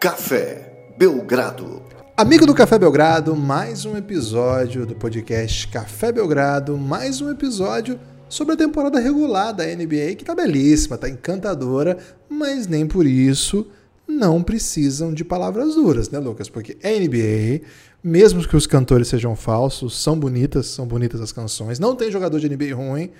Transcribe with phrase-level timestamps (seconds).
[0.00, 1.82] Café Belgrado.
[2.16, 8.54] Amigo do Café Belgrado, mais um episódio do podcast Café Belgrado, mais um episódio sobre
[8.54, 11.98] a temporada regular da NBA, que tá belíssima, tá encantadora,
[12.30, 13.66] mas nem por isso
[14.08, 16.48] não precisam de palavras duras, né, Lucas?
[16.48, 17.66] Porque é NBA,
[18.02, 22.40] mesmo que os cantores sejam falsos, são bonitas, são bonitas as canções, não tem jogador
[22.40, 23.10] de NBA ruim,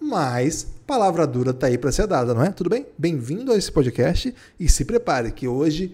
[0.00, 2.52] mas palavra dura tá aí para ser dada, não é?
[2.52, 2.86] Tudo bem?
[2.96, 5.92] Bem-vindo a esse podcast e se prepare que hoje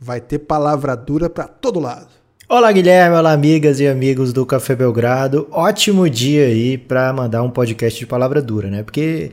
[0.00, 2.08] vai ter palavra dura para todo lado.
[2.48, 5.48] Olá Guilherme, olá amigas e amigos do Café Belgrado.
[5.50, 8.82] Ótimo dia aí para mandar um podcast de palavra dura, né?
[8.82, 9.32] Porque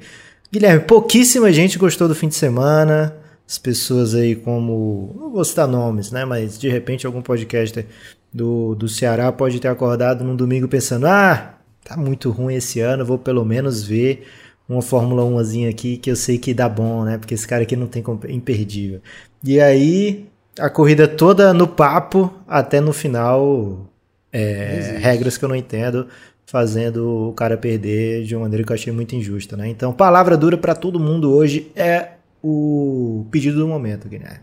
[0.52, 3.16] Guilherme, pouquíssima gente gostou do fim de semana.
[3.48, 7.86] As pessoas aí como, não vou citar nomes, né, mas de repente algum podcaster
[8.34, 13.06] do, do Ceará pode ter acordado num domingo pensando: "Ah, tá muito ruim esse ano,
[13.06, 14.26] vou pelo menos ver
[14.68, 17.18] uma Fórmula 1 aqui que eu sei que dá bom, né?
[17.18, 19.02] Porque esse cara aqui não tem imperdível.
[19.44, 20.28] E aí,
[20.60, 23.90] a corrida toda no papo, até no final,
[24.32, 26.08] é, regras que eu não entendo,
[26.46, 29.68] fazendo o cara perder de uma maneira que eu achei muito injusta, né?
[29.68, 34.42] Então, palavra dura para todo mundo hoje é o pedido do momento, Guilherme.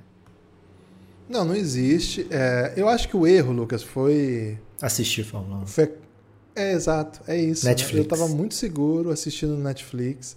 [1.29, 2.27] Não, não existe.
[2.31, 4.59] É, eu acho que o erro, Lucas, foi.
[4.83, 5.67] Assistir Fórmula 1.
[5.67, 5.93] Foi
[6.55, 7.65] é, exato, é isso.
[7.65, 7.95] Netflix.
[7.95, 8.01] Né?
[8.01, 10.37] Eu estava muito seguro assistindo Netflix.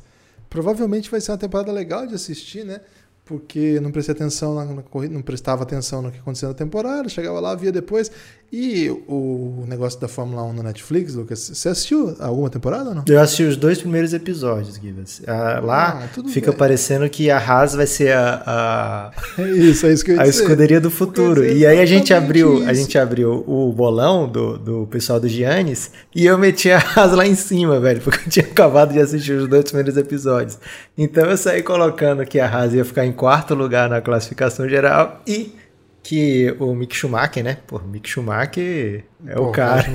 [0.50, 2.82] Provavelmente vai ser uma temporada legal de assistir, né?
[3.26, 7.08] Porque não prestei atenção na, na corrida, não prestava atenção no que acontecia na temporada,
[7.08, 8.12] chegava lá, via depois.
[8.56, 13.04] E o negócio da Fórmula 1 na Netflix, Lucas, você assistiu alguma temporada ou não?
[13.08, 15.24] Eu assisti os dois primeiros episódios, Givas.
[15.26, 16.60] Ah, lá ah, fica bem.
[16.60, 20.22] parecendo que a Haas vai ser a, a, é isso, é isso que eu ia
[20.22, 21.44] a escuderia do futuro.
[21.44, 22.70] E aí a gente abriu, isso.
[22.70, 27.14] a gente abriu o bolão do, do pessoal do Giannis e eu meti a Haas
[27.14, 30.60] lá em cima, velho, porque eu tinha acabado de assistir os dois primeiros episódios.
[30.96, 35.24] Então eu saí colocando que a Haas ia ficar em quarto lugar na classificação geral
[35.26, 35.56] e
[36.04, 37.58] que o Mick Schumacher, né?
[37.66, 39.86] Pô, Mick Schumacher é Pô, o cara.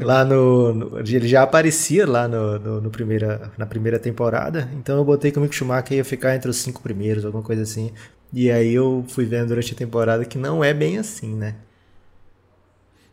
[0.00, 4.70] Lá no, no, Ele já aparecia lá no, no, no, primeira, na primeira temporada.
[4.74, 7.62] Então eu botei que o Mick Schumacher ia ficar entre os cinco primeiros, alguma coisa
[7.62, 7.90] assim.
[8.32, 11.56] E aí eu fui vendo durante a temporada que não é bem assim, né?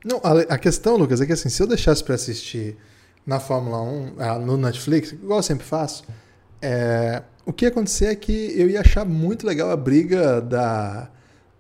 [0.04, 2.78] Não, a, a questão, Lucas, é que assim, se eu deixasse para assistir
[3.26, 6.04] na Fórmula 1, ah, no Netflix, igual eu sempre faço,
[6.62, 11.10] é, o que ia acontecer é que eu ia achar muito legal a briga da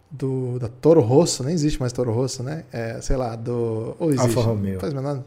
[0.09, 2.63] do, da Toro Rosso, nem existe mais Toro Rosso, né?
[2.71, 3.95] É, sei lá, do.
[3.99, 4.79] Ou existe, Alfa Romeo.
[4.79, 5.23] Faz menor.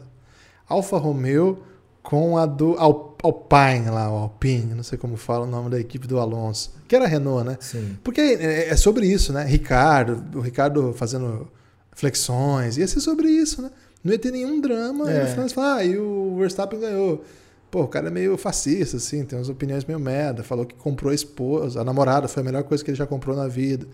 [0.67, 1.59] Alfa Romeo
[2.01, 6.07] com a do Alpine lá, o Alpine, não sei como fala o nome da equipe
[6.07, 7.57] do Alonso, que era a Renault, né?
[7.59, 7.97] Sim.
[8.03, 9.43] Porque é, é sobre isso, né?
[9.43, 11.47] Ricardo, o Ricardo fazendo
[11.91, 13.69] flexões, ia ser sobre isso, né?
[14.03, 15.17] Não ia ter nenhum drama, é.
[15.17, 17.23] e no final você fala, ah, e o Verstappen ganhou.
[17.69, 21.11] Pô, o cara é meio fascista, assim, tem umas opiniões meio merda, falou que comprou
[21.11, 23.85] a esposa, a namorada foi a melhor coisa que ele já comprou na vida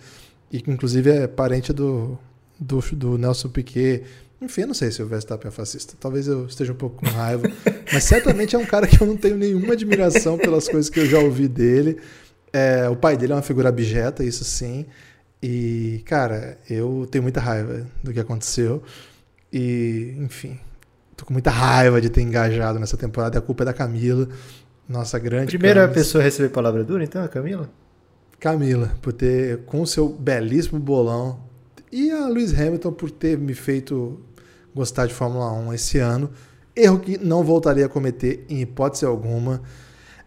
[0.52, 2.18] e que inclusive é parente do,
[2.60, 4.04] do, do Nelson Piquet.
[4.42, 5.96] Enfim, eu não sei se o Verstappen é fascista.
[6.00, 7.50] Talvez eu esteja um pouco com raiva.
[7.92, 11.06] mas certamente é um cara que eu não tenho nenhuma admiração pelas coisas que eu
[11.06, 12.00] já ouvi dele.
[12.52, 14.86] É, o pai dele é uma figura abjeta, isso sim.
[15.42, 18.82] E, cara, eu tenho muita raiva do que aconteceu.
[19.52, 20.60] E, enfim,
[21.16, 23.38] tô com muita raiva de ter engajado nessa temporada.
[23.38, 24.28] A culpa é da Camila,
[24.88, 25.48] nossa grande.
[25.48, 25.96] Primeira Camis.
[25.96, 27.70] pessoa a receber palavra dura, então, é a Camila?
[28.40, 31.40] Camila, por ter, com o seu belíssimo bolão,
[31.92, 34.20] e a Lewis Hamilton por ter me feito
[34.76, 36.30] gostar de Fórmula 1 esse ano.
[36.76, 39.62] Erro que não voltaria a cometer em hipótese alguma.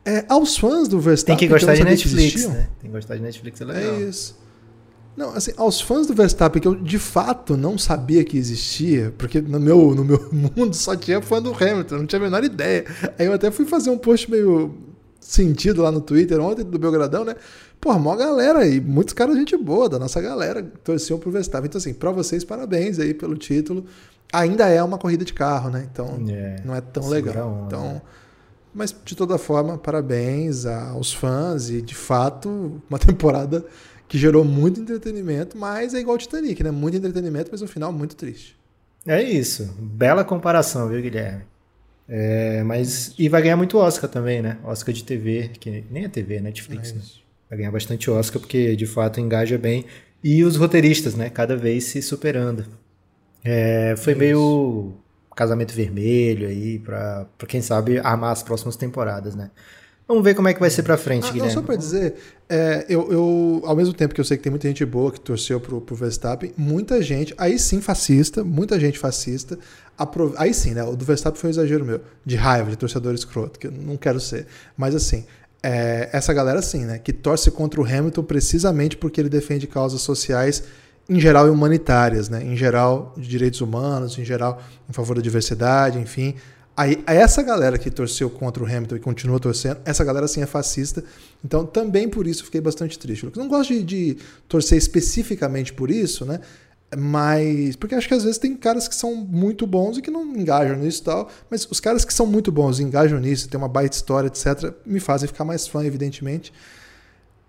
[0.05, 1.37] É, aos fãs do Verstappen.
[1.37, 2.69] Tem que gostar que de Netflix, né?
[2.81, 3.95] Tem que gostar de Netflix, é legal.
[3.95, 4.39] É isso.
[5.15, 9.41] Não, assim, aos fãs do Verstappen, que eu de fato não sabia que existia, porque
[9.41, 12.87] no meu, no meu mundo só tinha fã do Hamilton, não tinha a menor ideia.
[13.19, 14.75] Aí eu até fui fazer um post meio
[15.21, 17.35] sentido lá no Twitter ontem do Belgradão, né?
[17.81, 21.69] Porra, mó galera e muitos caras gente boa da nossa galera torciam pro Verstappen.
[21.69, 23.85] Então, assim, pra vocês, parabéns aí pelo título.
[24.33, 25.89] Ainda é uma corrida de carro, né?
[25.91, 27.49] Então, é, não é tão legal.
[27.49, 27.67] Onda.
[27.67, 28.03] Então,
[28.75, 33.65] mas, de toda forma, parabéns aos fãs e, de fato, uma temporada
[34.07, 36.71] que gerou muito entretenimento, mas é igual o Titanic, né?
[36.71, 38.59] Muito entretenimento, mas no final muito triste.
[39.07, 39.75] É isso.
[39.79, 41.45] Bela comparação, viu, Guilherme?
[42.09, 44.59] É, mas e vai ganhar muito Oscar também, né?
[44.65, 47.01] Oscar de TV, que nem é TV, é Netflix, é né?
[47.49, 49.85] Vai ganhar bastante Oscar porque de fato engaja bem.
[50.23, 51.31] E os roteiristas, né?
[51.31, 52.65] Cada vez se superando.
[53.45, 54.21] É, foi Isso.
[54.21, 54.93] meio
[55.35, 59.51] casamento vermelho aí para quem sabe armar as próximas temporadas, né?
[60.09, 61.55] Vamos ver como é que vai ser pra frente, ah, Guilherme.
[61.55, 62.15] Não, só pra dizer,
[62.49, 65.21] é, eu, eu, ao mesmo tempo que eu sei que tem muita gente boa que
[65.21, 69.59] torceu pro, pro Verstappen, muita gente, aí sim fascista, muita gente fascista,
[70.39, 70.83] aí sim, né?
[70.83, 73.99] O do Verstappen foi um exagero meu, de raiva, de torcedor escroto, que eu não
[73.99, 74.47] quero ser.
[74.79, 75.27] Mas assim,
[75.63, 76.99] é, essa galera sim, né?
[76.99, 80.63] Que torce contra o Hamilton precisamente porque ele defende causas sociais
[81.09, 82.45] em geral humanitárias, né?
[82.45, 86.35] Em geral de direitos humanos, em geral em favor da diversidade, enfim.
[86.77, 90.47] Aí, essa galera que torceu contra o Hamilton e continua torcendo, essa galera sim é
[90.47, 91.03] fascista.
[91.45, 93.25] Então, também por isso fiquei bastante triste.
[93.25, 94.17] Eu não gosto de, de,
[94.47, 96.39] torcer especificamente por isso, né?
[96.97, 97.77] Mas.
[97.77, 100.77] Porque acho que às vezes tem caras que são muito bons e que não engajam
[100.77, 101.31] nisso e tal.
[101.51, 104.73] Mas os caras que são muito bons e engajam nisso, tem uma baita história, etc.,
[104.87, 106.53] me fazem ficar mais fã, evidentemente.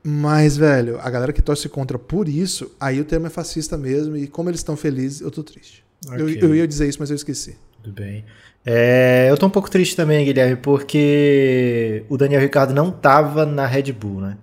[0.03, 4.15] Mas, velho, a galera que torce contra por isso, aí o termo é fascista mesmo.
[4.17, 5.83] E como eles estão felizes, eu tô triste.
[6.05, 6.21] Okay.
[6.21, 7.57] Eu, eu ia dizer isso, mas eu esqueci.
[7.81, 8.25] Tudo bem.
[8.65, 13.65] É, eu tô um pouco triste também, Guilherme, porque o Daniel Ricardo não tava na
[13.65, 14.37] Red Bull, né?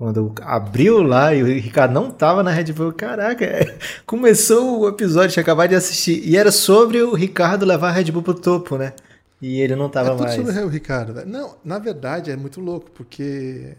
[0.00, 3.76] Quando abriu lá e o Ricardo não tava na Red Bull, caraca, é,
[4.06, 8.10] começou o episódio, tinha acabado de assistir, e era sobre o Ricardo levar a Red
[8.10, 8.94] Bull pro topo, né?
[9.42, 10.36] E ele não tava é tudo mais.
[10.36, 11.26] sobre o Ricardo.
[11.26, 13.76] Não, na verdade é muito louco, porque.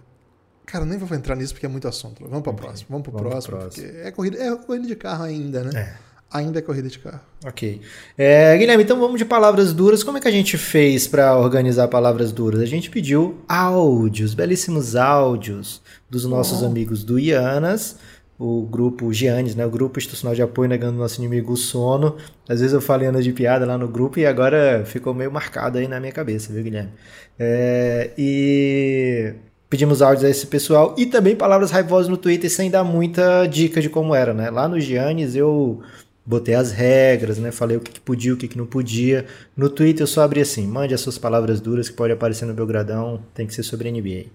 [0.64, 2.24] Cara, nem vou entrar nisso porque é muito assunto.
[2.24, 2.88] Vamos para o próximo.
[2.92, 5.72] Vamos para o próximo, próximo, porque é corrida, é corrida de carro ainda, né?
[5.74, 7.20] É ainda é corrida de carro.
[7.46, 7.82] Ok.
[8.18, 10.04] É, Guilherme, então vamos de palavras duras.
[10.04, 12.62] Como é que a gente fez para organizar palavras duras?
[12.62, 16.66] A gente pediu áudios, belíssimos áudios dos nossos oh.
[16.66, 17.98] amigos do Ianas,
[18.40, 19.66] o grupo Giannis, né?
[19.66, 22.16] O grupo institucional de apoio negando nosso inimigo o sono.
[22.48, 25.78] Às vezes eu falei ano de piada lá no grupo e agora ficou meio marcado
[25.78, 26.92] aí na minha cabeça, viu, Guilherme?
[27.38, 29.34] É, e
[29.70, 33.80] pedimos áudios a esse pessoal e também palavras raivosas no Twitter sem dar muita dica
[33.82, 34.50] de como era, né?
[34.50, 35.82] Lá no Giannis eu
[36.26, 37.52] botei as regras, né?
[37.52, 39.26] Falei o que, que podia, o que, que não podia.
[39.56, 42.54] No Twitter eu só abri assim, mande as suas palavras duras que pode aparecer no
[42.54, 44.26] Belgradão, tem que ser sobre NBA.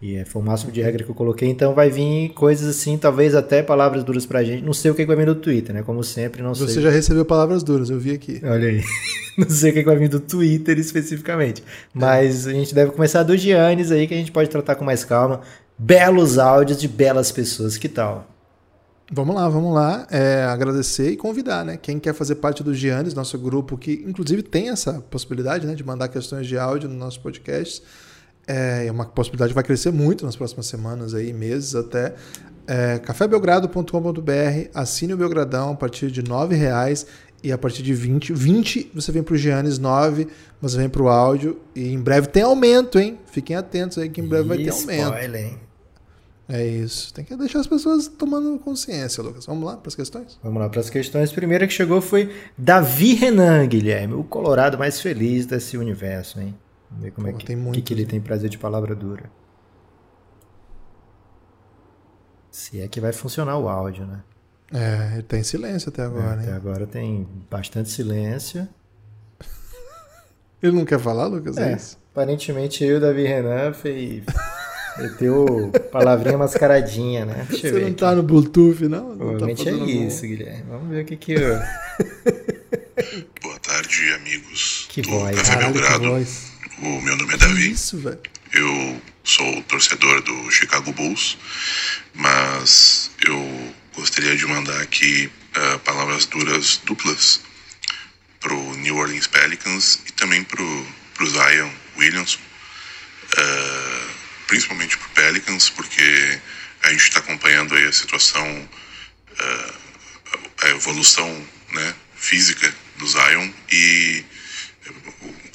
[0.00, 2.96] E é, foi o máximo de regra que eu coloquei, então vai vir coisas assim,
[2.96, 4.62] talvez até palavras duras pra gente.
[4.62, 5.82] Não sei o que, que vai vir do Twitter, né?
[5.82, 6.74] Como sempre, não Você sei.
[6.74, 8.40] Você já recebeu palavras duras, eu vi aqui.
[8.44, 8.80] Olha aí.
[9.36, 11.64] não sei o que, que vai vir do Twitter especificamente.
[11.92, 12.50] Mas é.
[12.50, 15.40] a gente deve começar do Giannis aí, que a gente pode tratar com mais calma.
[15.76, 18.37] Belos áudios de belas pessoas, que tal?
[19.10, 20.06] Vamos lá, vamos lá.
[20.10, 21.78] É, agradecer e convidar, né?
[21.78, 25.82] Quem quer fazer parte do Giannis, nosso grupo, que inclusive tem essa possibilidade né, de
[25.82, 27.82] mandar questões de áudio no nosso podcast.
[28.46, 32.14] É, é uma possibilidade que vai crescer muito nas próximas semanas, aí, meses até.
[32.66, 37.06] É, cafébelgrado.com.br, assine o Belgradão a partir de R$ reais
[37.42, 40.28] e a partir de 20, 20 você vem para o Giannis, 9
[40.60, 43.18] você vem para o áudio e em breve tem aumento, hein?
[43.32, 45.02] Fiquem atentos aí que em breve vai ter aumento.
[45.02, 45.67] Spoiler, hein?
[46.48, 47.12] É isso.
[47.12, 49.44] Tem que deixar as pessoas tomando consciência, Lucas.
[49.44, 50.38] Vamos lá para as questões?
[50.42, 51.30] Vamos lá para as questões.
[51.30, 56.54] A primeira que chegou foi Davi Renan, Guilherme, o colorado mais feliz desse universo, hein?
[56.90, 58.94] Vamos ver como Pô, é que, tem muito, que, que ele tem prazer de palavra
[58.94, 59.30] dura.
[62.50, 64.22] Se é que vai funcionar o áudio, né?
[64.72, 68.66] É, ele tem silêncio até agora, é, Até agora tem bastante silêncio.
[70.62, 71.58] ele não quer falar, Lucas?
[71.58, 71.98] É, é isso?
[72.10, 74.24] Aparentemente eu, Davi Renan, fez
[74.98, 77.46] Meteu palavrinha mascaradinha, né?
[77.48, 79.10] Deixa Você não tá no Bluetooth, não?
[79.10, 80.28] não tá Provavelmente tá é isso, bom.
[80.28, 80.64] Guilherme.
[80.68, 81.58] Vamos ver o que que eu...
[83.42, 85.36] Boa tarde, amigos que do voz.
[85.36, 86.26] Café Caralho, Belgrado.
[86.82, 87.70] O meu nome é Davi.
[87.70, 88.18] Isso, velho.
[88.52, 91.36] Eu sou torcedor do Chicago Bulls,
[92.14, 97.40] mas eu gostaria de mandar aqui uh, palavras duras duplas
[98.40, 102.38] pro New Orleans Pelicans e também pro, pro Zion Williamson.
[103.36, 104.17] Uh,
[104.48, 106.40] principalmente para o Pelicans, porque
[106.82, 108.68] a gente está acompanhando aí a situação,
[109.40, 109.74] uh,
[110.62, 114.24] a evolução né, física do Zion e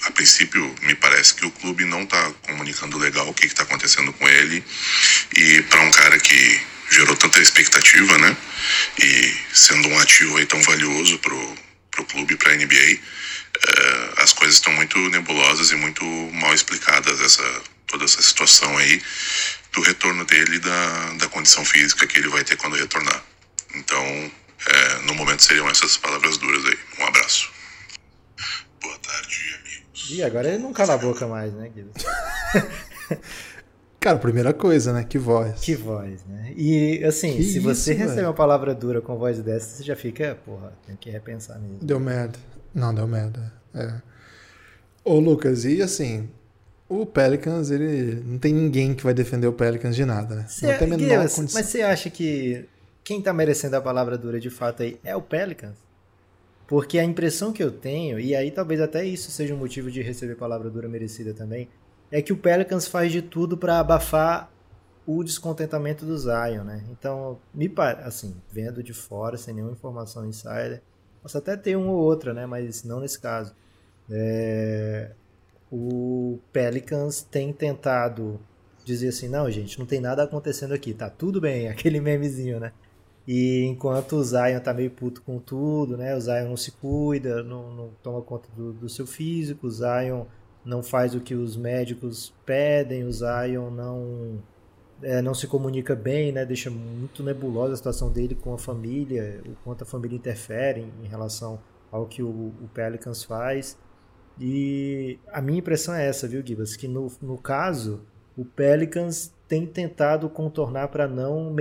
[0.03, 4.13] a princípio me parece que o clube não está comunicando legal o que está acontecendo
[4.13, 4.63] com ele.
[5.35, 8.37] E para um cara que gerou tanta expectativa, né,
[9.01, 11.57] e sendo um ativo aí tão valioso pro
[11.91, 12.99] pro clube, para a NBA, uh,
[13.67, 17.61] eh, as coisas estão muito nebulosas e muito mal explicadas essa
[17.93, 19.01] toda essa situação aí
[19.71, 23.23] do retorno dele da, da condição física que ele vai ter quando retornar.
[23.75, 26.77] Então, é, no momento seriam essas palavras duras aí.
[26.99, 27.51] Um abraço.
[28.81, 30.09] Boa tarde, amigos.
[30.09, 31.91] E agora ele não cala a boca mais, né, Guido?
[33.99, 35.03] Cara, primeira coisa, né?
[35.03, 35.61] Que voz.
[35.61, 36.51] Que voz, né?
[36.57, 39.95] E assim, que se isso, você receber uma palavra dura com voz dessa, você já
[39.95, 41.77] fica, porra, tem que repensar mesmo.
[41.81, 42.37] Deu merda.
[42.73, 43.53] Não, deu merda.
[43.73, 44.01] É.
[45.05, 46.29] Ô, Lucas, e assim,
[46.87, 50.45] o Pelicans, ele não tem ninguém que vai defender o Pelicans de nada, né?
[50.47, 51.61] Cê, não tem a menor Guilherme, condição.
[51.61, 52.65] Mas você acha que
[53.03, 55.77] quem tá merecendo a palavra dura de fato aí é o Pelicans?
[56.67, 60.01] Porque a impressão que eu tenho, e aí talvez até isso seja um motivo de
[60.01, 61.69] receber palavra dura merecida também,
[62.11, 64.51] é que o Pelicans faz de tudo para abafar
[65.05, 66.83] o descontentamento do Zion, né?
[66.89, 70.81] Então, me parece, assim, vendo de fora, sem nenhuma informação insider,
[71.21, 72.45] posso até ter uma ou outra, né?
[72.45, 73.53] Mas não nesse caso.
[74.09, 75.11] É
[75.75, 78.39] o Pelicans tem tentado
[78.85, 82.71] dizer assim, não, gente, não tem nada acontecendo aqui, tá tudo bem, aquele memezinho, né?
[83.27, 86.15] E enquanto o Zion tá meio puto com tudo, né?
[86.15, 90.25] O Zion não se cuida, não, não toma conta do, do, seu físico, o Zion
[90.63, 94.43] não faz o que os médicos pedem, o Zion não,
[95.01, 96.45] é, não se comunica bem, né?
[96.45, 101.05] Deixa muito nebulosa a situação dele com a família, o quanto a família interfere em,
[101.05, 101.59] em relação
[101.91, 103.77] ao que o, o, Pelicans faz.
[104.39, 106.75] E a minha impressão é essa, viu, Gibas?
[106.75, 108.01] Que no, no caso,
[108.35, 111.53] o Pelicans tem tentado contornar para não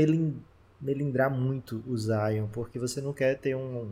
[0.81, 3.91] melindrar muito o Zion, porque você não quer ter um,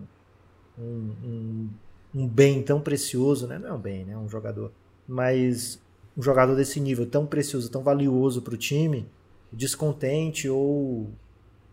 [0.79, 1.71] um, um,
[2.15, 3.59] um bem tão precioso, né?
[3.59, 4.17] Não é um bem, né?
[4.17, 4.73] Um jogador.
[5.07, 5.81] Mas
[6.17, 9.09] um jogador desse nível tão precioso, tão valioso para o time,
[9.53, 11.11] descontente ou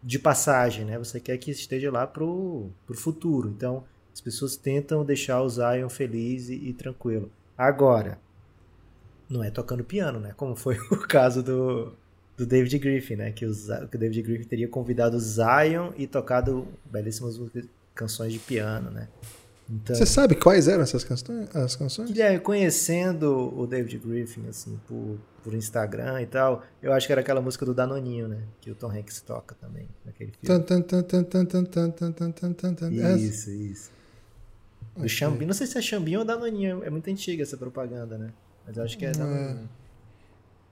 [0.04, 0.98] de passagem, né?
[0.98, 3.50] Você quer que esteja lá pro, pro futuro.
[3.50, 3.84] Então,
[4.18, 7.30] as pessoas tentam deixar o Zion feliz e, e tranquilo.
[7.56, 8.18] Agora,
[9.30, 10.34] não é tocando piano, né?
[10.36, 11.94] Como foi o caso do,
[12.36, 13.32] do David Griffin, né?
[13.32, 13.54] Que o,
[13.88, 17.40] que o David Griffin teria convidado o Zion e tocado belíssimas
[17.94, 19.08] canções de piano, né?
[19.70, 21.56] Então, Você sabe quais eram essas canções?
[21.56, 22.10] As canções?
[22.10, 27.22] Guilherme, conhecendo o David Griffin, assim, por, por Instagram e tal, eu acho que era
[27.22, 28.42] aquela música do Danoninho, né?
[28.62, 30.48] Que o Tom Hanks toca também naquele filme.
[33.22, 33.97] Isso, isso.
[34.98, 35.10] Do okay.
[35.10, 38.32] Xambim, não sei se é Xambim ou Danoninho, é muito antiga essa propaganda, né?
[38.66, 39.70] Mas eu acho que é Danoninho.
[39.74, 39.88] É.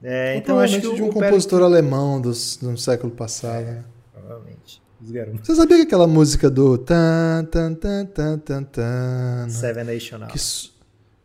[0.03, 3.65] É, então acho que de um compositor alemão dos, do século passado.
[3.65, 4.81] É, provavelmente.
[5.43, 10.39] Você sabia que aquela música do tan, tan, tan, tan, tan, tan Seven Nation que
[10.39, 10.73] su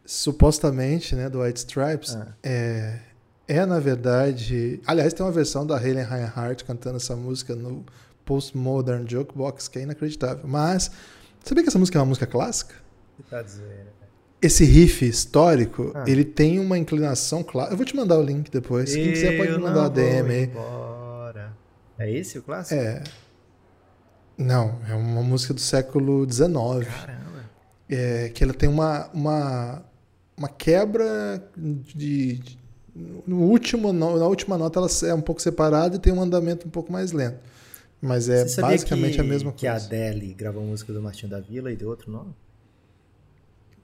[0.04, 2.26] supostamente, né, do White Stripes, ah.
[2.42, 2.98] é,
[3.46, 7.86] é na verdade, aliás, tem uma versão da Helen Reinhardt cantando essa música no
[8.24, 10.48] Postmodern Jukebox que é inacreditável.
[10.48, 10.90] Mas
[11.44, 12.74] sabia que essa música é uma música clássica?
[13.28, 14.00] Tá dizendo
[14.42, 16.04] esse riff histórico, ah.
[16.06, 17.72] ele tem uma inclinação clara.
[17.72, 18.94] Eu vou te mandar o link depois.
[18.94, 20.44] Quem quiser pode me mandar a DM aí.
[20.44, 21.52] Embora.
[21.98, 22.80] É esse o clássico?
[22.80, 23.02] É.
[24.38, 26.48] Não, é uma música do século XIX.
[26.48, 27.50] Caramba.
[27.90, 29.84] É, que ela tem uma, uma,
[30.36, 32.58] uma quebra de, de,
[33.26, 36.70] no último, na última nota ela é um pouco separada e tem um andamento um
[36.70, 37.40] pouco mais lento.
[38.00, 39.58] Mas é basicamente que, a mesma coisa.
[39.58, 42.32] Que a Adele gravou música do Martinho da Vila e deu outro nome?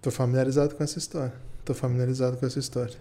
[0.07, 1.33] Tô familiarizado com essa história.
[1.65, 2.95] Tô familiarizado com essa história.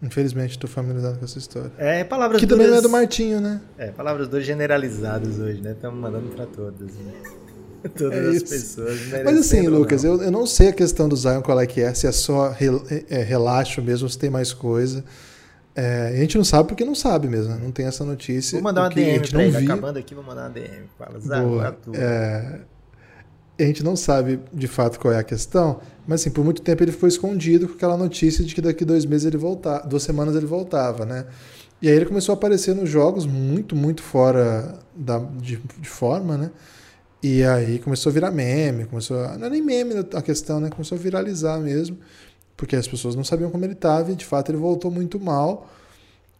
[0.00, 1.70] Infelizmente, tô familiarizado com essa história.
[1.76, 2.64] É, palavras Que duras...
[2.64, 3.60] também não é do Martinho, né?
[3.76, 5.72] É, palavras duras generalizadas hoje, né?
[5.72, 7.12] Estamos mandando para todas, né?
[7.94, 8.98] Todas é as pessoas.
[9.22, 11.92] Mas assim, Lucas, eu, eu não sei a questão do Zion qual é que é,
[11.92, 15.04] se é só rel, é, relaxo mesmo, se tem mais coisa.
[15.74, 17.60] É, a gente não sabe porque não sabe mesmo, né?
[17.62, 18.56] não tem essa notícia.
[18.56, 20.88] Vou mandar uma DM pra ele, acabando aqui, vou mandar uma DM.
[20.96, 21.62] Fala, Zion,
[21.94, 22.60] é,
[23.64, 26.82] a gente não sabe de fato qual é a questão, mas assim, por muito tempo
[26.82, 30.36] ele foi escondido com aquela notícia de que daqui dois meses ele voltava, duas semanas
[30.36, 31.26] ele voltava, né?
[31.82, 36.36] E aí ele começou a aparecer nos jogos muito, muito fora da, de, de forma,
[36.36, 36.50] né?
[37.22, 40.70] E aí começou a virar meme, começou a, não é nem meme a questão, né?
[40.70, 41.98] Começou a viralizar mesmo,
[42.56, 45.68] porque as pessoas não sabiam como ele estava e de fato ele voltou muito mal.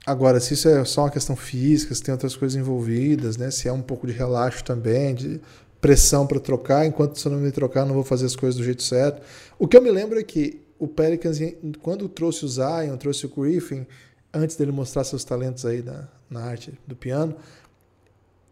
[0.07, 3.51] Agora, se isso é só uma questão física, se tem outras coisas envolvidas, né?
[3.51, 5.41] Se é um pouco de relaxo também, de
[5.81, 8.83] pressão para trocar, enquanto você não me trocar, não vou fazer as coisas do jeito
[8.83, 9.23] certo.
[9.59, 11.39] O que eu me lembro é que o Pelicans,
[11.83, 13.87] quando trouxe o Zion, trouxe o Griffin,
[14.33, 17.37] antes dele mostrar seus talentos aí na, na arte do piano,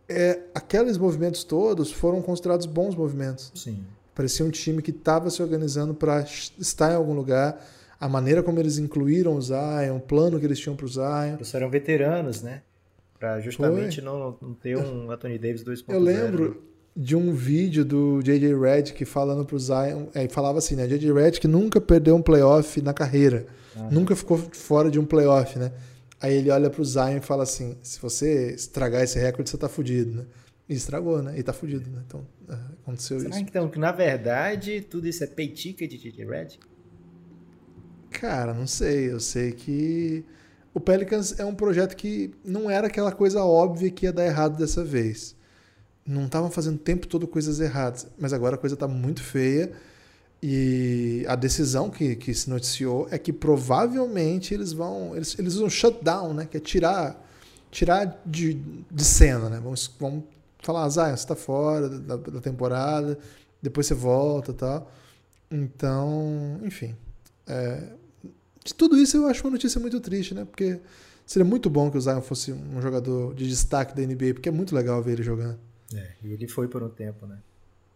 [0.09, 3.53] é, aqueles movimentos todos foram considerados bons movimentos.
[3.55, 3.85] Sim.
[4.15, 6.21] Parecia um time que estava se organizando para
[6.59, 7.61] estar em algum lugar.
[7.99, 11.35] A maneira como eles incluíram o Zion, o plano que eles tinham para o Zion.
[11.35, 12.63] Eles eram veteranos, né?
[13.19, 15.85] Para justamente não, não, ter um Anthony Davis 2.0.
[15.89, 16.63] Eu lembro,
[16.97, 18.59] de um vídeo do J.J.
[18.59, 20.87] Redick falando pro Zion, é, falava assim, né?
[20.87, 21.13] J.J.
[21.13, 23.91] Redick nunca perdeu um playoff na carreira, uhum.
[23.91, 25.73] nunca ficou fora de um playoff, né?
[26.19, 29.69] Aí ele olha pro Zion e fala assim, se você estragar esse recorde, você tá
[29.69, 30.25] fudido, né?
[30.67, 31.39] E estragou, né?
[31.39, 32.03] E tá fudido, né?
[32.07, 33.41] Então, é, aconteceu Será isso.
[33.41, 36.25] então que, na verdade, tudo isso é peitica de J.J.
[36.25, 36.67] Redick?
[38.11, 39.13] Cara, não sei.
[39.13, 40.25] Eu sei que
[40.73, 44.57] o Pelicans é um projeto que não era aquela coisa óbvia que ia dar errado
[44.57, 45.37] dessa vez
[46.07, 49.73] não estavam fazendo o tempo todo coisas erradas, mas agora a coisa está muito feia
[50.43, 55.69] e a decisão que, que se noticiou é que provavelmente eles vão eles, eles usam
[55.69, 57.27] shutdown, né, que é tirar
[57.71, 58.55] tirar de,
[58.91, 59.61] de cena, né?
[59.63, 60.25] Vamos, vamos
[60.61, 63.19] falar, ah, você está fora da, da, temporada,
[63.61, 64.91] depois você volta, tal.
[65.51, 66.97] Então, enfim,
[67.47, 67.83] é,
[68.65, 70.45] de tudo isso eu acho uma notícia muito triste, né?
[70.45, 70.81] Porque
[71.27, 74.53] seria muito bom que o Zion fosse um jogador de destaque da NBA, porque é
[74.53, 75.59] muito legal ver ele jogando.
[75.97, 77.39] É, e ele foi por um tempo, né?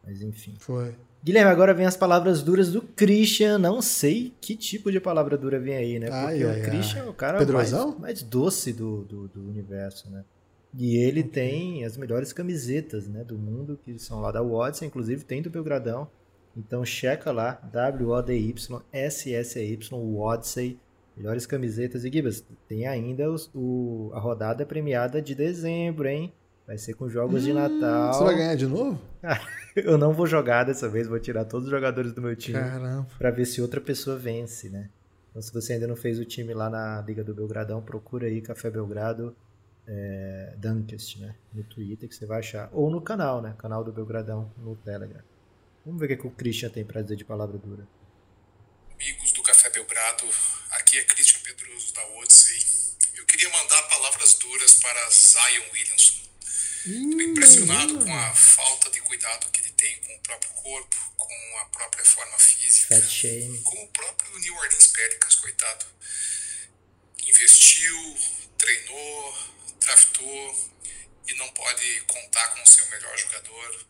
[0.04, 0.54] Mas enfim.
[0.59, 0.95] Foi.
[1.23, 3.59] Guilherme, agora vem as palavras duras do Christian.
[3.59, 6.07] Não sei que tipo de palavra dura vem aí, né?
[6.07, 7.07] Porque ai, o Christian ai.
[7.07, 10.25] é o cara mais, mais, doce do, do, do, universo, né?
[10.73, 15.25] E ele tem as melhores camisetas né, do mundo, que são lá da Watson, inclusive
[15.25, 16.09] tem do Belgradão.
[16.57, 18.59] Então checa lá, W-O-D-Y-S-S-Y,
[19.92, 20.78] Wodsey,
[21.16, 22.04] melhores camisetas.
[22.04, 26.33] E Gibas, tem ainda os, o, a rodada premiada de dezembro, hein?
[26.71, 28.15] Vai ser com jogos hum, de Natal.
[28.15, 29.03] Você vai ganhar de novo?
[29.75, 32.61] eu não vou jogar dessa vez, vou tirar todos os jogadores do meu time
[33.19, 34.89] para ver se outra pessoa vence, né?
[35.29, 38.41] Então se você ainda não fez o time lá na Liga do Belgradão, procura aí
[38.41, 39.37] Café Belgrado
[39.85, 41.35] é, Dunkest, né?
[41.53, 42.71] No Twitter que você vai achar.
[42.73, 43.53] Ou no canal, né?
[43.59, 45.25] Canal do Belgradão no Telegram.
[45.85, 47.85] Vamos ver o que, é que o Christian tem para dizer de palavra dura.
[48.95, 50.25] Amigos do Café Belgrado,
[50.71, 52.97] aqui é Christian Pedroso da Odyssey.
[53.17, 56.20] Eu queria mandar palavras duras para Zion Williamson
[56.87, 61.65] impressionado com a falta de cuidado que ele tem com o próprio corpo, com a
[61.67, 62.97] própria forma física,
[63.63, 65.87] com o próprio New Orleans Pelicans, coitado.
[67.27, 68.19] Investiu,
[68.59, 69.39] treinou,
[69.81, 70.73] draftou
[71.29, 73.87] e não pode contar com o seu melhor jogador,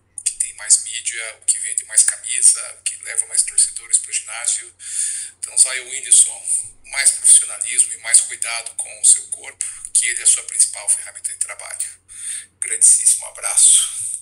[0.61, 4.75] mais mídia, o que vende mais camisa, o que leva mais torcedores para o ginásio.
[5.39, 6.45] Então, Zion Williamson,
[6.93, 10.89] mais profissionalismo e mais cuidado com o seu corpo, que ele é a sua principal
[10.91, 12.01] ferramenta de trabalho
[12.61, 14.21] grandíssimo abraço.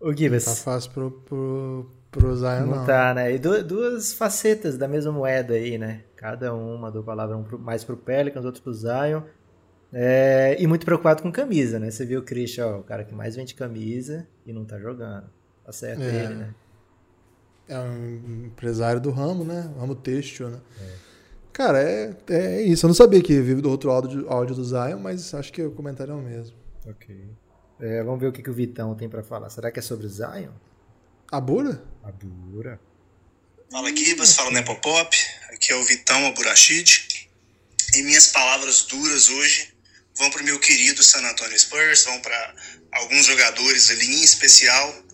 [0.00, 0.44] O Gibas.
[0.44, 2.76] Tá fácil pro, pro, pro Zion, não.
[2.76, 3.32] Não tá, né?
[3.32, 6.04] E duas facetas da mesma moeda aí, né?
[6.16, 9.22] Cada uma mandou palavra um mais pro Pelicans, outro pro Zion.
[9.98, 11.90] É, e muito preocupado com camisa, né?
[11.90, 15.24] Você viu o Christian, ó, o cara que mais vende camisa e não tá jogando.
[15.64, 16.24] Tá certo é.
[16.24, 16.54] ele, né?
[17.66, 19.72] É um empresário do ramo, né?
[19.78, 20.60] Ramo têxtil, né?
[20.82, 20.92] É.
[21.50, 22.84] Cara, é, é isso.
[22.84, 25.70] Eu não sabia que vive do outro áudio, áudio do Zion, mas acho que o
[25.70, 26.54] comentário é o mesmo.
[26.86, 27.30] Ok.
[27.80, 29.48] É, vamos ver o que, que o Vitão tem para falar.
[29.48, 30.52] Será que é sobre Zion?
[31.32, 31.82] A Bura?
[32.04, 32.78] A Bura.
[33.70, 35.16] Fala Gibas, fala Nepopop.
[35.54, 37.30] Aqui é o Vitão Aburachid.
[37.94, 39.75] E minhas palavras duras hoje
[40.16, 42.54] vão para o meu querido San Antonio Spurs, vão para
[42.92, 45.04] alguns jogadores ali em especial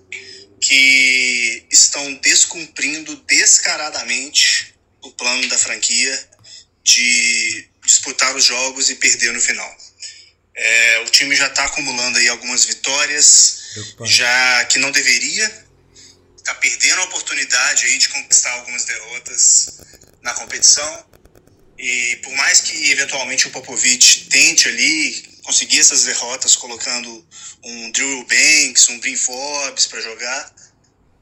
[0.60, 6.30] que estão descumprindo descaradamente o plano da franquia
[6.84, 9.76] de disputar os jogos e perder no final.
[10.54, 13.58] É, o time já está acumulando aí algumas vitórias,
[14.04, 15.66] já que não deveria,
[16.36, 19.80] está perdendo a oportunidade aí de conquistar algumas derrotas
[20.20, 21.06] na competição.
[21.78, 27.26] E por mais que eventualmente o Popovich tente ali conseguir essas derrotas colocando
[27.64, 30.54] um Drew Banks, um Brin Forbes para jogar,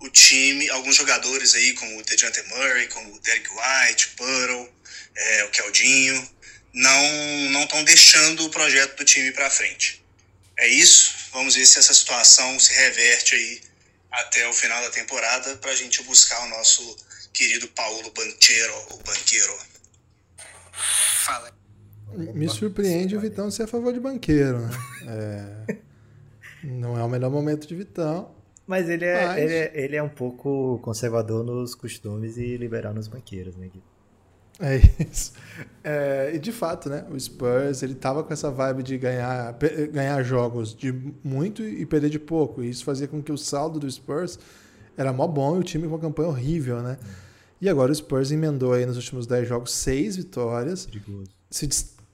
[0.00, 4.72] o time, alguns jogadores aí como o DeJounte Murray, como o Derek White, Puddle,
[5.14, 6.30] é, o Keldinho,
[6.72, 10.02] não não estão deixando o projeto do time para frente.
[10.58, 11.14] É isso.
[11.32, 13.62] Vamos ver se essa situação se reverte aí
[14.10, 16.96] até o final da temporada para a gente buscar o nosso
[17.32, 19.58] querido Paulo Banqueiro, o banqueiro.
[21.24, 21.50] Fala.
[22.34, 24.70] Me surpreende o Vitão ser a favor de banqueiro, né?
[25.06, 25.76] É,
[26.64, 28.30] não é o melhor momento de Vitão.
[28.66, 29.38] Mas ele é, Mas...
[29.38, 33.82] Ele, é, ele é um pouco conservador nos costumes e liberal nos banqueiros, né, Gui?
[34.60, 34.76] É
[35.10, 35.32] isso.
[35.82, 37.06] É, e de fato, né?
[37.10, 39.56] O Spurs ele tava com essa vibe de ganhar,
[39.90, 40.92] ganhar jogos de
[41.24, 42.62] muito e perder de pouco.
[42.62, 44.38] E isso fazia com que o saldo do Spurs
[44.96, 46.98] era mó bom e o time com uma campanha horrível, né?
[47.60, 50.88] E agora o Spurs emendou aí nos últimos 10 jogos seis vitórias.
[51.50, 51.68] Se,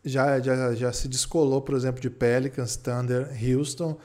[0.05, 3.97] já, já, já se descolou, por exemplo, de Pelicans, Thunder, Houston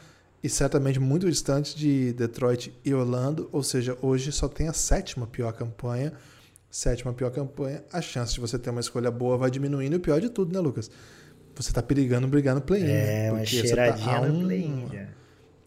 [0.44, 3.50] e certamente muito distante de Detroit e Orlando.
[3.52, 6.14] Ou seja, hoje só tem a sétima pior campanha
[6.72, 9.94] sétima pior campanha, a chance de você ter uma escolha boa vai diminuindo.
[9.94, 10.90] E o pior de tudo, né, Lucas?
[11.54, 12.86] Você tá perigando brigar no play-in.
[12.86, 13.32] É, né?
[13.34, 14.90] uma cheiradinha tá no play-in.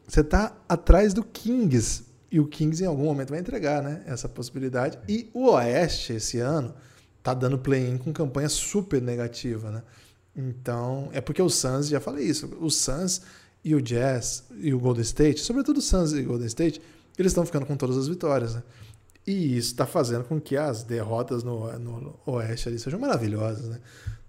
[0.08, 2.04] Você tá atrás do Kings.
[2.34, 4.02] E o Kings em algum momento vai entregar, né?
[4.06, 4.98] Essa possibilidade.
[5.08, 6.74] E o Oeste, esse ano,
[7.22, 9.84] tá dando play-in com campanha super negativa, né?
[10.34, 13.22] Então, é porque o Suns, já falei isso, o Suns
[13.62, 16.82] e o Jazz e o Golden State, sobretudo o Suns e o Golden State,
[17.16, 18.64] eles estão ficando com todas as vitórias, né?
[19.24, 23.78] E isso está fazendo com que as derrotas no, no Oeste ali sejam maravilhosas, né?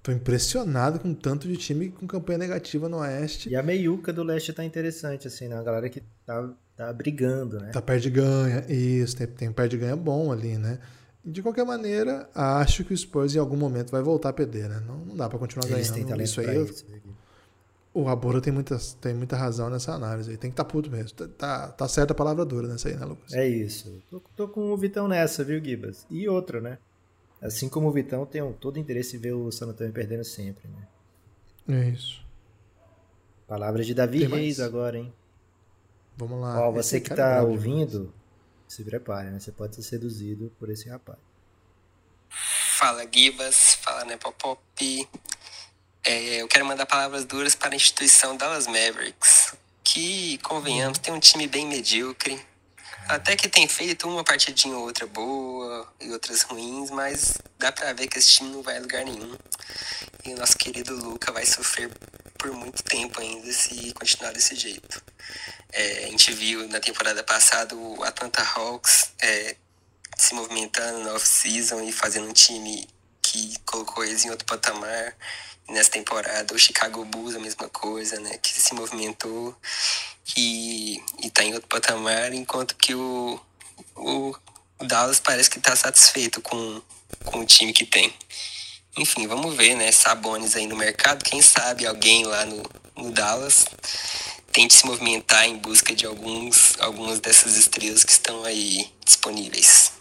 [0.06, 3.50] Tô impressionado com tanto de time com campanha negativa no Oeste.
[3.50, 5.58] E a meiuca do Leste tá interessante, assim, né?
[5.58, 7.72] A galera que tá, tá brigando, né?
[7.72, 10.78] Tá perto de ganha, isso, tem, tem um perto de ganha bom ali, né?
[11.26, 14.80] De qualquer maneira, acho que o Spurs em algum momento vai voltar a perder, né?
[14.86, 16.22] Não, não dá para continuar Eles ganhando.
[16.22, 16.64] isso aí.
[16.64, 16.86] Isso,
[17.92, 20.38] o Rabora tem, muitas, tem muita razão nessa análise aí.
[20.38, 21.18] Tem que estar tá puto mesmo.
[21.18, 23.34] Tá, tá, tá certa a palavra dura nessa aí, né, Lucas?
[23.34, 24.04] É isso.
[24.12, 26.06] Tô, tô, com o Vitão nessa, viu, Gibas?
[26.12, 26.78] E outra, né?
[27.42, 30.88] Assim como o Vitão, tenho todo interesse em ver o San Antonio perdendo sempre, né?
[31.68, 32.24] É isso.
[33.48, 35.14] Palavras de Davi Reis agora, hein?
[36.18, 36.68] Vamos lá.
[36.68, 38.14] Ó, você que tá ouvindo,
[38.68, 39.40] se prepare, né?
[39.40, 41.20] Você pode ser seduzido por esse rapaz.
[42.78, 43.76] Fala, Gibas.
[43.76, 45.08] Fala, Nepopop.
[46.04, 51.20] É, eu quero mandar palavras duras para a instituição Dallas Mavericks, que, convenhamos, tem um
[51.20, 52.40] time bem medíocre.
[53.08, 57.94] Até que tem feito uma partidinha ou outra boa e outras ruins, mas dá pra
[57.94, 59.36] ver que esse time não vai a lugar nenhum.
[60.26, 61.92] E o nosso querido Luca vai sofrer
[62.38, 65.04] por muito tempo ainda se continuar desse jeito.
[65.72, 69.56] É, a gente viu na temporada passada o Atlanta Hawks é,
[70.18, 72.88] se movimentando na off-season e fazendo um time
[73.22, 75.16] que colocou eles em outro patamar.
[75.68, 78.38] Nessa temporada o Chicago Bulls a mesma coisa, né?
[78.38, 79.56] Que se movimentou
[80.38, 83.40] e, e tá em outro patamar, enquanto que o,
[83.96, 84.36] o,
[84.80, 86.82] o Dallas parece que tá satisfeito com,
[87.24, 88.14] com o time que tem.
[88.98, 89.92] Enfim, vamos ver, né?
[89.92, 92.64] Sabones aí no mercado, quem sabe alguém lá no,
[92.96, 93.66] no Dallas
[94.56, 99.92] tente se movimentar em busca de alguns, algumas dessas estrelas que estão aí disponíveis.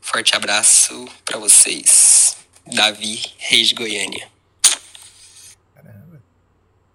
[0.00, 2.36] Forte abraço para vocês.
[2.64, 4.33] Davi, Reis de Goiânia.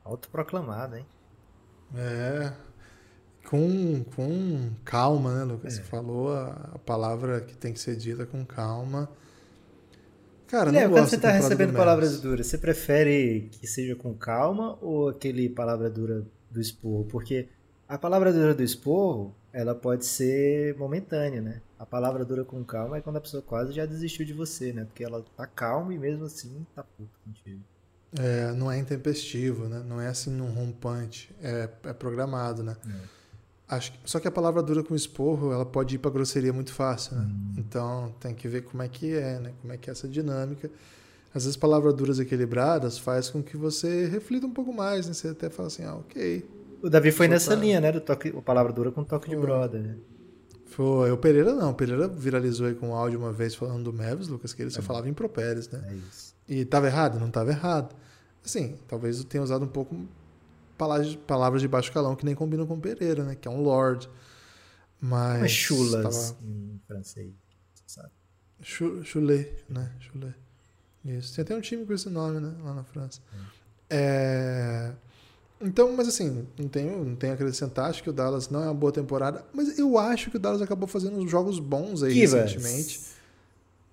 [0.10, 1.06] Autoproclamado, hein?
[1.96, 2.52] É.
[3.48, 5.74] Com, com calma, né, Lucas?
[5.74, 9.10] Você falou a, a palavra que tem que ser dita com calma.
[10.48, 13.96] Cara, não Léo, quando você tá temporada recebendo do palavras duras, você prefere que seja
[13.96, 17.06] com calma ou aquele palavra dura do esporro?
[17.06, 17.48] Porque
[17.88, 21.62] a palavra dura do esporro, ela pode ser momentânea, né?
[21.78, 24.86] A palavra dura com calma é quando a pessoa quase já desistiu de você, né?
[24.86, 27.64] Porque ela tá calma e mesmo assim tá puta contigo.
[28.18, 29.84] É, não é intempestivo, né?
[29.88, 31.30] Não é assim num rompante.
[31.42, 32.76] É, é programado, né?
[33.68, 36.74] Acho que- só que a palavra dura com esporro, ela pode ir pra grosseria muito
[36.74, 37.30] fácil, né?
[37.58, 39.52] Então tem que ver como é que é, né?
[39.62, 40.72] Como é que é essa dinâmica.
[41.34, 45.14] Às vezes palavras duras equilibradas faz com que você reflita um pouco mais, né?
[45.14, 46.44] Você até fala assim, ah, ok.
[46.82, 47.92] O Davi foi nessa tá- linha, né?
[47.92, 49.46] Do toque, a palavra dura com toque de Foi.
[49.46, 49.96] brother, né?
[50.66, 51.12] Foi.
[51.12, 51.70] O Pereira não.
[51.70, 54.72] O Pereira viralizou aí com um áudio uma vez falando do Mavis, Lucas, que ele
[54.72, 55.84] só falava em propérios, né?
[55.90, 56.29] É isso.
[56.50, 57.20] E tava errado?
[57.20, 57.96] Não tava errado.
[58.44, 59.96] Assim, talvez eu tenha usado um pouco
[61.28, 63.36] palavras, de baixo calão que nem combinam com o Pereira, né?
[63.36, 64.10] Que é um lord.
[65.00, 65.42] Mas.
[65.42, 67.32] Mas chulas tava- em francês,
[67.74, 68.10] você sabe?
[68.62, 69.92] Chu- Chulé, né?
[70.00, 70.34] Chulé.
[71.06, 71.36] Isso.
[71.36, 72.54] Tem até um time com esse nome, né?
[72.64, 73.22] Lá na França.
[73.90, 74.92] É...
[75.62, 77.90] Então, mas assim, não tenho, não tenho a acrescentar.
[77.90, 79.46] Acho que o Dallas não é uma boa temporada.
[79.54, 82.54] Mas eu acho que o Dallas acabou fazendo uns jogos bons aí Kivas.
[82.54, 83.02] recentemente.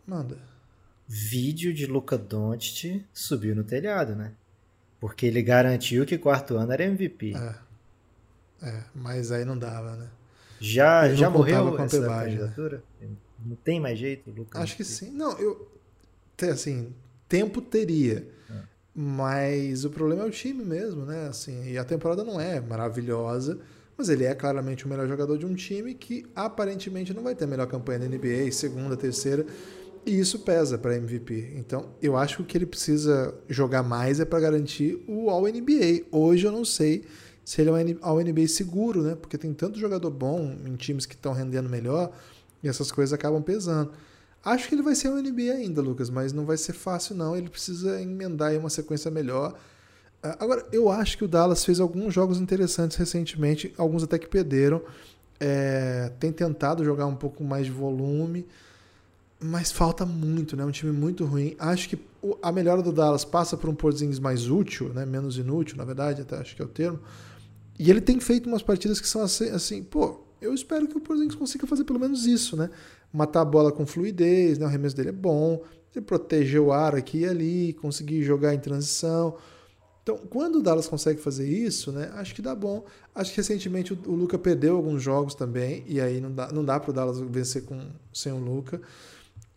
[0.07, 0.39] Manda.
[1.09, 4.33] Vídeo de Luca Doncic subiu no telhado, né?
[4.99, 7.35] Porque ele garantiu que quarto ano era MVP.
[7.35, 7.67] É.
[8.63, 10.09] É, mas aí não dava, né?
[10.59, 12.41] Já, já morreu com a essa pebagem, né?
[12.41, 12.83] candidatura?
[13.45, 14.59] Não tem mais jeito, Luca?
[14.59, 15.11] Acho que sim.
[15.11, 15.71] Não, eu.
[16.51, 16.95] Assim,
[17.29, 18.27] tempo teria.
[18.99, 21.29] Mas o problema é o time mesmo, né?
[21.29, 23.59] Assim, e a temporada não é maravilhosa,
[23.95, 27.45] mas ele é claramente o melhor jogador de um time que aparentemente não vai ter
[27.45, 29.45] a melhor campanha da NBA, segunda, terceira,
[30.07, 31.55] e isso pesa para MVP.
[31.57, 35.43] Então, eu acho que o que ele precisa jogar mais é para garantir o All
[35.43, 36.07] NBA.
[36.13, 37.05] Hoje eu não sei
[37.45, 39.17] se ele é um All NBA seguro, né?
[39.17, 42.13] Porque tem tanto jogador bom em times que estão rendendo melhor
[42.63, 43.91] e essas coisas acabam pesando.
[44.45, 47.37] Acho que ele vai ser um NBA ainda, Lucas, mas não vai ser fácil, não.
[47.37, 49.59] Ele precisa emendar aí uma sequência melhor.
[50.23, 54.29] Ah, Agora, eu acho que o Dallas fez alguns jogos interessantes recentemente, alguns até que
[54.29, 54.81] perderam.
[55.41, 58.47] É, tem tentado jogar um pouco mais de volume,
[59.41, 60.65] mas falta muito, né?
[60.65, 61.55] Um time muito ruim.
[61.59, 65.05] Acho que o- a melhora do Dallas passa por um Porzingis mais útil, né?
[65.05, 66.99] Menos inútil, na verdade, até acho que é o termo.
[67.79, 71.01] E ele tem feito umas partidas que são assim, assim pô, eu espero que o
[71.01, 72.71] Porzingis consiga fazer pelo menos isso, né?
[73.13, 74.65] Matar a bola com fluidez, né?
[74.65, 75.63] O arremesso dele é bom,
[75.95, 79.37] ele proteger o ar aqui e ali, conseguir jogar em transição.
[80.03, 82.11] Então, quando o Dallas consegue fazer isso, né?
[82.15, 82.85] Acho que dá bom.
[83.15, 86.65] Acho que recentemente o, o Luca perdeu alguns jogos também, e aí não dá, não
[86.65, 87.79] dá pro Dallas vencer com,
[88.15, 88.81] sem o Luca.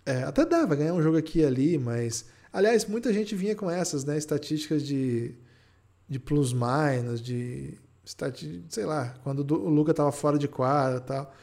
[0.06, 2.26] É, até dá, vai ganhar um jogo aqui e ali, mas.
[2.52, 4.18] Aliás, muita gente vinha com essas, né?
[4.18, 5.36] Estatísticas de,
[6.08, 7.78] de plus-minus, de.
[8.70, 11.34] Sei lá, quando do- o Luca tava fora de quadra e tal.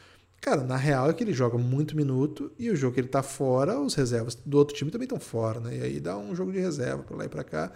[0.41, 3.23] Cara, na real é que ele joga muito minuto e o jogo que ele tá
[3.23, 5.77] fora, os reservas do outro time também estão fora, né?
[5.77, 7.71] E aí dá um jogo de reserva pra lá e pra cá.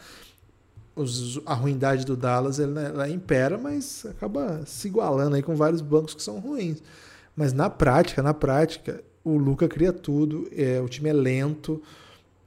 [0.96, 5.82] Os- a ruindade do Dallas ela, ela impera, mas acaba se igualando aí com vários
[5.82, 6.84] bancos que são ruins.
[7.36, 11.82] Mas na prática, na prática, o Luca cria tudo, é, o time é lento,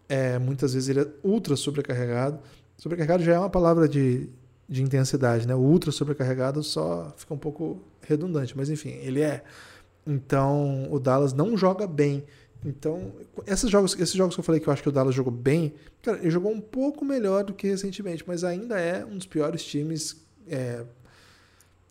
[0.09, 2.39] é, muitas vezes ele é ultra sobrecarregado.
[2.77, 4.29] Sobrecarregado já é uma palavra de,
[4.69, 5.55] de intensidade, né?
[5.55, 9.43] O ultra sobrecarregado só fica um pouco redundante, mas enfim, ele é.
[10.07, 12.25] Então o Dallas não joga bem.
[12.67, 13.13] Então,
[13.47, 15.75] esses jogos, esses jogos que eu falei que eu acho que o Dallas jogou bem,
[16.03, 19.63] cara, ele jogou um pouco melhor do que recentemente, mas ainda é um dos piores
[19.63, 20.17] times.
[20.49, 20.83] é,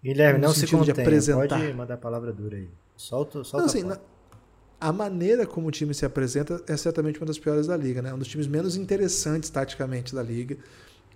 [0.03, 1.59] Guilherme, não se sentido de apresentar.
[1.59, 2.67] Pode mandar a palavra dura aí.
[2.97, 3.99] Solta, solta Não, a assim, na-
[4.79, 8.13] a maneira como o time se apresenta é certamente uma das piores da liga, né?
[8.13, 10.57] Um dos times menos interessantes taticamente da liga.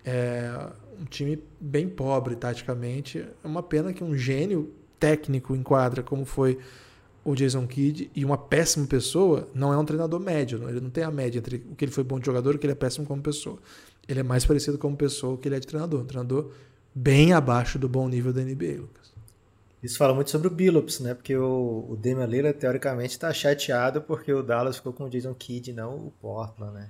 [0.06, 3.20] É um time bem pobre taticamente.
[3.20, 6.58] É uma pena que um gênio técnico enquadra como foi
[7.24, 10.68] o Jason Kidd e uma péssima pessoa não é um treinador médio.
[10.70, 12.60] Ele não tem a média entre o que ele foi bom de jogador e o
[12.60, 13.60] que ele é péssimo como pessoa.
[14.08, 16.02] Ele é mais parecido como pessoa que ele é de treinador.
[16.02, 16.52] Um treinador
[16.96, 19.07] bem abaixo do bom nível da NBA, Lucas.
[19.88, 21.14] Isso fala muito sobre o Billups, né?
[21.14, 25.34] Porque o, o Damian Lillard, teoricamente, está chateado porque o Dallas ficou com o Jason
[25.34, 26.90] Kidd, não o Portland, né?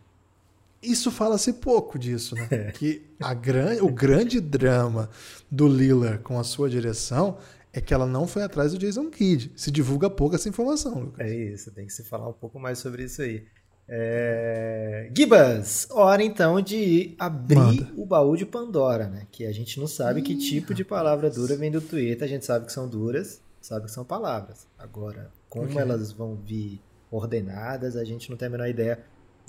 [0.81, 2.47] Isso fala-se pouco disso, né?
[2.51, 2.71] É.
[2.71, 3.83] Que a gran...
[3.83, 5.12] o grande drama
[5.49, 7.38] do Lillard com a sua direção
[7.71, 9.51] é que ela não foi atrás do Jason Kidd.
[9.55, 11.19] Se divulga pouco essa informação, Lucas.
[11.19, 13.45] É isso, tem que se falar um pouco mais sobre isso aí.
[13.89, 15.10] É...
[15.15, 17.91] Gibas, hora então de abrir Manda.
[17.95, 19.28] o baú de Pandora, né?
[19.32, 22.28] Que a gente não sabe Ih, que tipo de palavra dura vem do Twitter, a
[22.28, 24.67] gente sabe que são duras, sabe que são palavras.
[24.78, 25.78] Agora, como okay.
[25.78, 29.00] elas vão vir ordenadas, a gente não tem a menor ideia.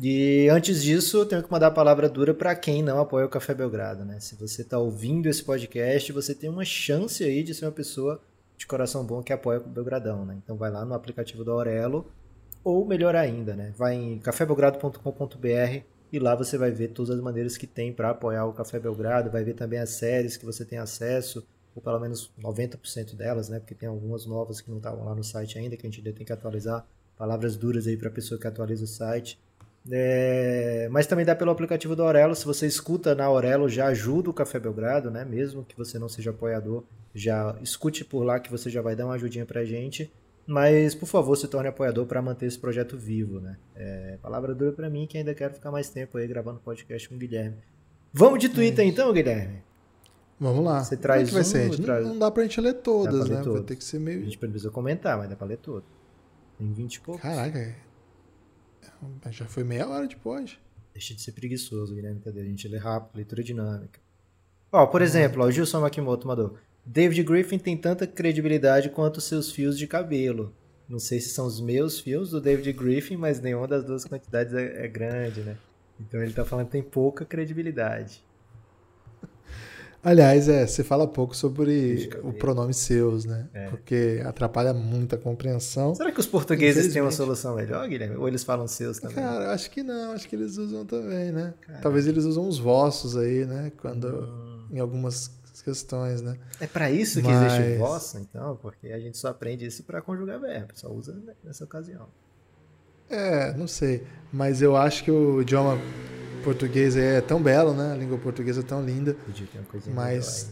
[0.00, 3.28] E antes disso, eu tenho que mandar a palavra dura para quem não apoia o
[3.28, 4.20] Café Belgrado, né?
[4.20, 8.20] Se você está ouvindo esse podcast, você tem uma chance aí de ser uma pessoa
[8.56, 10.38] de coração bom que apoia o Belgradão, né?
[10.42, 12.06] Então vai lá no aplicativo da Aurelo,
[12.62, 13.72] ou melhor ainda, né?
[13.76, 18.46] Vai em cafébelgrado.com.br e lá você vai ver todas as maneiras que tem para apoiar
[18.46, 22.32] o Café Belgrado, vai ver também as séries que você tem acesso, ou pelo menos
[22.42, 23.58] 90% delas, né?
[23.58, 26.12] Porque tem algumas novas que não estavam lá no site ainda, que a gente ainda
[26.12, 26.86] tem que atualizar.
[27.16, 29.38] Palavras duras aí para a pessoa que atualiza o site.
[29.90, 32.34] É, mas também dá pelo aplicativo do Aurelo.
[32.34, 35.24] Se você escuta na Aurelo, já ajuda o Café Belgrado, né?
[35.24, 39.06] Mesmo que você não seja apoiador, já escute por lá que você já vai dar
[39.06, 40.10] uma ajudinha pra gente.
[40.48, 43.58] Mas, por favor, se torne apoiador para manter esse projeto vivo, né?
[43.76, 47.16] É, palavra dura para mim que ainda quero ficar mais tempo aí gravando podcast com
[47.16, 47.58] o Guilherme.
[48.10, 49.62] Vamos de Twitter é então, Guilherme?
[50.40, 50.82] Vamos lá.
[50.82, 51.82] Você traz Como é que vai um, ser?
[51.82, 52.06] Traz...
[52.06, 53.42] Não dá pra gente ler todas, ler né?
[53.42, 53.58] Todos.
[53.58, 54.22] Vai ter que ser meio.
[54.22, 55.84] A gente precisa comentar, mas dá pra ler todas.
[56.56, 57.20] Tem 20 e poucos.
[57.20, 57.76] Caraca, é.
[59.30, 60.58] já foi meia hora depois.
[60.94, 62.20] Deixa de ser preguiçoso, Guilherme.
[62.20, 62.40] Cadê?
[62.40, 64.00] A gente lê rápido, leitura dinâmica.
[64.72, 66.56] Ó, por exemplo, ó, o Gilson Makimoto mandou.
[66.90, 70.54] David Griffin tem tanta credibilidade quanto seus fios de cabelo.
[70.88, 74.54] Não sei se são os meus fios do David Griffin, mas nenhuma das duas quantidades
[74.54, 75.58] é, é grande, né?
[76.00, 78.24] Então ele tá falando que tem pouca credibilidade.
[80.02, 83.48] Aliás, é, você fala pouco sobre o pronome seus, né?
[83.52, 83.68] É.
[83.68, 85.94] Porque atrapalha muito a compreensão.
[85.94, 88.16] Será que os portugueses têm uma solução melhor, Guilherme?
[88.16, 89.16] Ou eles falam seus também?
[89.16, 91.52] Cara, acho que não, acho que eles usam também, né?
[91.60, 91.80] Cara.
[91.80, 93.72] Talvez eles usam os vossos aí, né?
[93.76, 94.68] Quando hum.
[94.70, 96.36] em algumas questões, né?
[96.60, 97.52] É para isso que Mas...
[97.52, 101.16] existe o vosso, então, porque a gente só aprende isso para conjugar verbo, só usa
[101.44, 102.08] nessa ocasião.
[103.10, 105.78] É, não sei, mas eu acho que o idioma
[106.44, 107.92] português é tão belo, né?
[107.92, 109.14] A língua portuguesa é tão linda.
[109.14, 110.50] Podia ter uma mas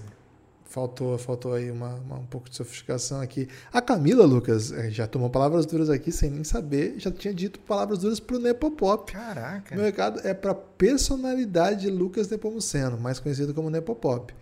[0.77, 3.49] faltou, faltou aí uma, uma, um pouco de sofisticação aqui.
[3.73, 7.59] A Camila, Lucas, é, já tomou palavras duras aqui sem nem saber, já tinha dito
[7.61, 9.11] palavras duras pro Nepopop.
[9.11, 9.75] Caraca.
[9.75, 14.35] Meu recado é para personalidade de Lucas Nepomuceno, mais conhecido como Nepopop.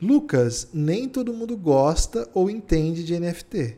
[0.00, 3.76] Lucas, nem todo mundo gosta ou entende de NFT.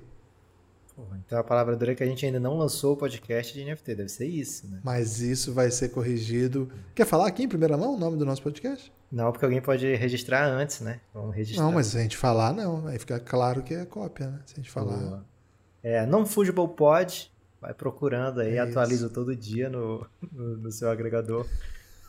[1.26, 3.94] então a palavra dura é que a gente ainda não lançou o podcast de NFT,
[3.96, 4.80] deve ser isso, né?
[4.84, 6.70] Mas isso vai ser corrigido.
[6.94, 8.92] Quer falar aqui em primeira mão o nome do nosso podcast?
[9.10, 11.00] Não, porque alguém pode registrar antes, né?
[11.12, 11.64] Vamos registrar.
[11.64, 12.86] Não, mas se a gente falar, não.
[12.86, 14.40] Aí fica claro que é cópia, né?
[14.46, 14.96] Se a gente falar.
[14.96, 15.26] Boa.
[15.82, 20.88] É, não Fugible Pod, vai procurando aí, é atualiza todo dia no, no, no seu
[20.88, 21.46] agregador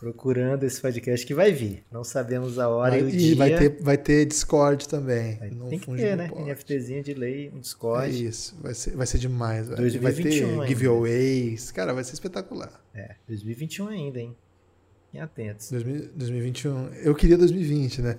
[0.04, 1.86] procurando esse podcast que vai vir.
[1.90, 3.32] Não sabemos a hora vai, e o dia.
[3.32, 5.38] E vai ter, vai ter Discord também.
[5.38, 6.28] Vai, tem que ter, né?
[6.28, 6.44] Pode.
[6.44, 8.08] NFTzinho de lei, um Discord.
[8.08, 9.70] É isso, vai ser, vai ser demais.
[9.70, 10.68] 2021 vai ter ainda.
[10.68, 11.72] giveaways.
[11.72, 12.84] Cara, vai ser espetacular.
[12.94, 14.36] É, 2021 ainda, hein?
[15.06, 15.72] Fiquem atentos.
[15.72, 16.94] 2021.
[16.96, 18.18] Eu queria 2020, né?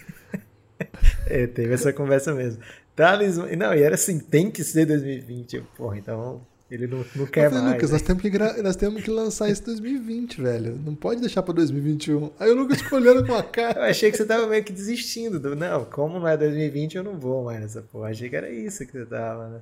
[1.26, 2.62] é, teve essa conversa mesmo.
[2.96, 5.62] Thales, não, e era assim, tem que ser 2020.
[5.76, 6.40] Porra, então
[6.70, 7.74] ele não, não quer falei, mais.
[7.74, 7.94] Lucas, né?
[7.94, 8.62] nós, temos que gra...
[8.62, 10.80] nós temos que lançar isso em 2020, velho.
[10.84, 12.30] Não pode deixar pra 2021.
[12.38, 13.80] Aí o Lucas ficou olhando com a cara.
[13.80, 15.40] Eu achei que você tava meio que desistindo.
[15.40, 15.56] Do...
[15.56, 18.10] Não, como não é 2020, eu não vou mais nessa porra.
[18.10, 19.60] Achei que era isso que você tava, né?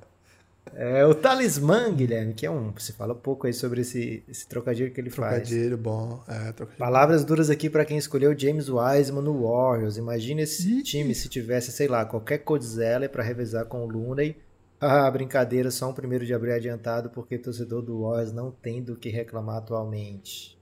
[0.75, 2.71] É, o talismã, Guilherme, que é um.
[2.77, 5.49] Você fala pouco aí sobre esse, esse trocadilho que ele trocadilho faz.
[5.49, 6.23] Trocadilho bom.
[6.27, 9.97] É, trocadilho Palavras duras aqui para quem escolheu James Wiseman no Warriors.
[9.97, 10.83] Imagina esse Ih.
[10.83, 14.35] time se tivesse, sei lá, qualquer Codzeller para revezar com o Looney
[14.81, 18.95] ah, brincadeira, só um primeiro de abril adiantado porque torcedor do Warriors não tem do
[18.95, 20.57] que reclamar atualmente.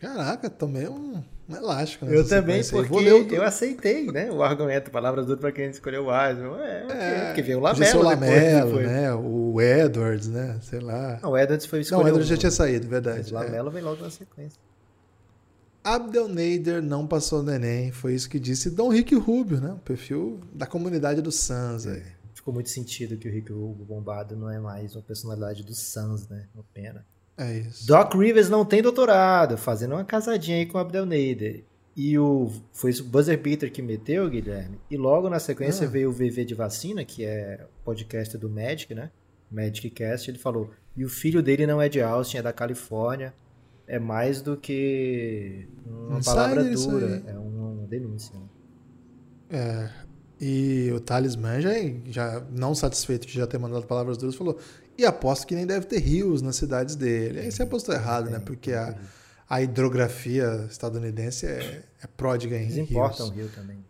[0.00, 2.06] Caraca, tomei um, um elástico.
[2.06, 4.30] Eu também, porque eu, eu, aceitei, né?
[4.30, 6.60] O argumento, palavras duras para quem escolheu o Warriors.
[6.60, 7.98] É, é, porque veio o Lamelo.
[7.98, 9.12] O Lamelo, né?
[9.12, 10.58] O Edwards, né?
[10.62, 11.18] Sei lá.
[11.20, 12.04] Não, o Edwards foi escolhido.
[12.04, 13.30] Não, o Edwards já tinha saído, verdade.
[13.32, 13.72] O Lamelo é.
[13.72, 14.58] vem logo na sequência.
[15.82, 19.72] Abdel Nader não passou no Enem, foi isso que disse Dom Rick Rubio, né?
[19.72, 22.17] O perfil da comunidade do Suns aí
[22.48, 26.26] ficou muito sentido que o Rick Rubio bombado não é mais uma personalidade do Suns,
[26.28, 26.48] né?
[26.54, 27.04] Uma pena.
[27.36, 27.86] É isso.
[27.86, 31.64] Doc Rivers não tem doutorado, fazendo uma casadinha aí com o Abdel Nader.
[31.94, 34.78] E o, foi o buzzer beater que meteu, Guilherme.
[34.90, 35.90] E logo na sequência ah.
[35.90, 39.10] veio o VV de Vacina, que é podcast do Magic, né?
[39.50, 40.30] Magic Cast.
[40.30, 43.34] Ele falou: e o filho dele não é de Austin, é da Califórnia.
[43.86, 48.38] É mais do que uma palavra dura, é uma denúncia.
[48.38, 48.46] Né?
[49.50, 50.07] É,
[50.40, 51.70] e o Talismã já,
[52.06, 54.58] já não satisfeito de já ter mandado palavras duras, falou:
[54.96, 57.40] e aposto que nem deve ter rios nas cidades dele.
[57.40, 58.38] Aí você apostou errado, né?
[58.38, 58.96] Porque a,
[59.48, 62.90] a hidrografia estadunidense é, é pródiga em Eles rios.
[62.90, 63.84] importam rio também.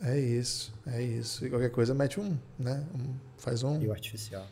[0.00, 1.46] É isso, é isso.
[1.46, 2.84] E qualquer coisa mete um, né?
[2.94, 3.78] Um, faz um.
[3.78, 4.46] Rio artificial.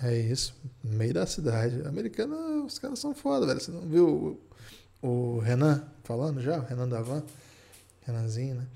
[0.00, 1.82] É isso, no meio da cidade.
[1.86, 3.60] Americana, os caras são foda, velho.
[3.60, 4.38] Você não viu
[5.02, 6.58] o, o Renan falando já?
[6.58, 7.22] O Renan Davan?
[8.02, 8.66] Renanzinho, né?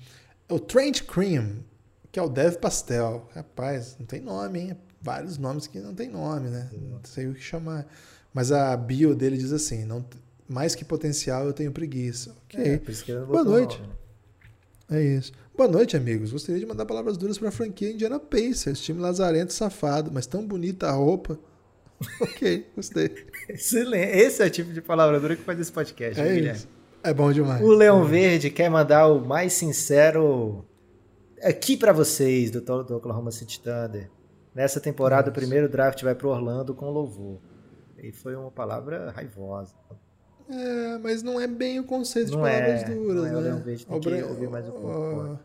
[0.53, 1.65] O Trent Cream,
[2.11, 3.27] que é o Dev Pastel.
[3.33, 4.77] Rapaz, não tem nome, hein?
[5.01, 6.69] Vários nomes que não tem nome, né?
[6.71, 7.87] Não sei o que chamar.
[8.31, 10.05] Mas a bio dele diz assim: não,
[10.47, 12.35] mais que potencial, eu tenho preguiça.
[12.43, 12.63] Ok.
[12.63, 13.81] É, Boa noite.
[13.81, 13.93] Nome.
[14.91, 15.31] É isso.
[15.57, 16.31] Boa noite, amigos.
[16.31, 20.45] Gostaria de mandar palavras duras para a franquia Indiana Pacers, time lazarento safado, mas tão
[20.45, 21.39] bonita a roupa.
[22.21, 23.09] ok, gostei.
[23.49, 24.19] Excelente.
[24.19, 26.67] Esse é o tipo de palavra dura que faz esse podcast, é né, isso.
[27.03, 27.61] É bom demais.
[27.61, 28.07] O Leão é.
[28.07, 30.65] Verde quer mandar o mais sincero
[31.41, 34.09] aqui para vocês do, do Oklahoma City Thunder.
[34.55, 35.31] Nessa temporada, Nossa.
[35.31, 37.39] o primeiro draft vai para Orlando com louvor.
[38.01, 39.73] E foi uma palavra raivosa.
[40.49, 43.61] É, mas não é bem o conceito não de palavras é, duras, não é, né?
[43.63, 45.39] Verde tem que ouvir mais um pouco.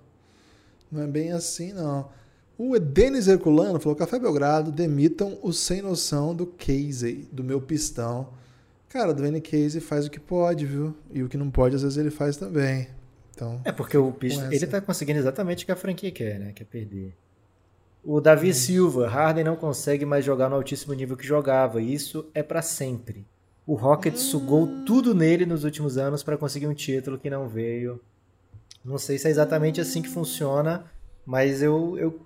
[0.91, 2.09] não é bem assim, não.
[2.57, 8.31] O Denis Herculano falou: Café Belgrado, demitam o sem noção do Casey, do meu pistão.
[8.89, 10.97] Cara, o Dwayne Casey faz o que pode, viu?
[11.13, 12.89] E o que não pode, às vezes ele faz também.
[13.35, 16.53] Então, é porque o pistão, ele tá conseguindo exatamente o que a franquia quer, né?
[16.53, 17.15] Quer perder.
[18.03, 18.55] O Davi hum.
[18.55, 21.81] Silva, Harden não consegue mais jogar no altíssimo nível que jogava.
[21.81, 23.27] Isso é para sempre.
[23.67, 24.31] O Rockets hum.
[24.31, 28.01] sugou tudo nele nos últimos anos para conseguir um título que não veio.
[28.85, 30.91] Não sei se é exatamente assim que funciona,
[31.27, 32.21] mas eu, eu,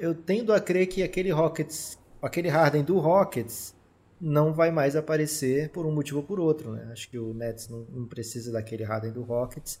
[0.00, 3.74] eu tendo a crer que aquele Rockets, aquele Harden do Rockets
[4.20, 6.72] não vai mais aparecer por um motivo ou por outro.
[6.72, 6.88] Né?
[6.92, 9.80] Acho que o Nets não, não precisa daquele Harden do Rockets.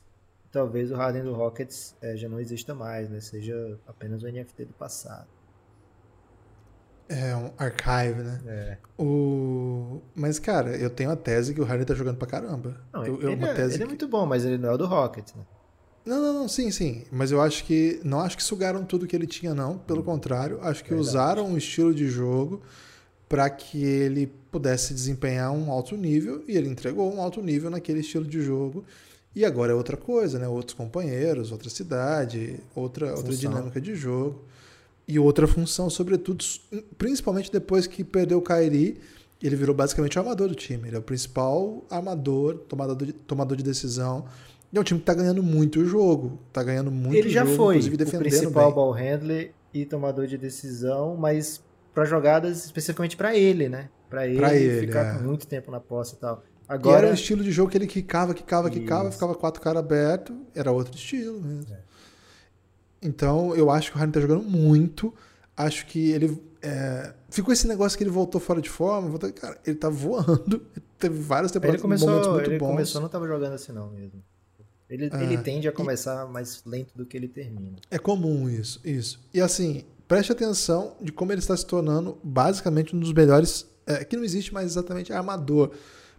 [0.50, 3.20] Talvez o Harden do Rockets é, já não exista mais, né?
[3.20, 5.26] seja apenas o NFT do passado.
[7.08, 8.40] É um archive, né?
[8.46, 8.78] É.
[8.98, 10.00] O...
[10.14, 12.80] Mas, cara, eu tenho a tese que o Harden tá jogando pra caramba.
[12.92, 13.82] Não, eu, ele, uma é, tese ele é que...
[13.82, 15.44] é muito bom, mas ele não é o do Rockets, né?
[16.04, 17.04] Não, não, não, sim, sim.
[17.10, 18.00] Mas eu acho que.
[18.04, 19.78] Não acho que sugaram tudo que ele tinha, não.
[19.78, 20.04] Pelo hum.
[20.04, 21.08] contrário, acho que Verdade.
[21.08, 22.62] usaram o estilo de jogo
[23.28, 28.00] para que ele pudesse desempenhar um alto nível e ele entregou um alto nível naquele
[28.00, 28.84] estilo de jogo.
[29.34, 30.46] E agora é outra coisa, né?
[30.46, 34.44] Outros companheiros, outra cidade, outra, outra dinâmica de jogo
[35.06, 36.44] e outra função, sobretudo,
[36.96, 38.98] principalmente depois que perdeu o Kairi,
[39.42, 40.88] ele virou basicamente o armador do time.
[40.88, 44.24] Ele é o principal armador, tomador de, tomador de decisão.
[44.72, 46.38] E é um time que está ganhando muito o jogo.
[46.48, 48.74] Está ganhando muito Ele já jogo, foi o principal bem.
[48.74, 51.60] ball handler e tomador de decisão, mas
[51.94, 53.88] para jogadas especificamente para ele, né?
[54.10, 55.22] Para ele, ele, ficar é.
[55.22, 56.42] muito tempo na posse e tal.
[56.68, 56.96] Agora...
[56.96, 60.36] E era um estilo de jogo que ele quicava, quicava, quicava, ficava quatro caras abertos.
[60.54, 61.72] Era outro estilo mesmo.
[61.72, 61.78] É.
[63.02, 65.14] Então, eu acho que o Harden tá jogando muito.
[65.56, 66.42] Acho que ele.
[66.62, 67.12] É...
[67.28, 69.08] Ficou esse negócio que ele voltou fora de forma.
[69.08, 69.30] Voltou...
[69.32, 70.66] Cara, ele tá voando.
[70.98, 72.68] Teve várias temporadas ele começou, momentos muito ele bons.
[72.68, 74.22] começou, não tava jogando assim, não mesmo.
[74.88, 76.30] Ele, é, ele tende a começar e...
[76.30, 77.76] mais lento do que ele termina.
[77.90, 79.20] É comum isso, isso.
[79.34, 83.66] E assim, preste atenção de como ele está se tornando basicamente um dos melhores.
[83.86, 85.70] É, que não existe mais exatamente armador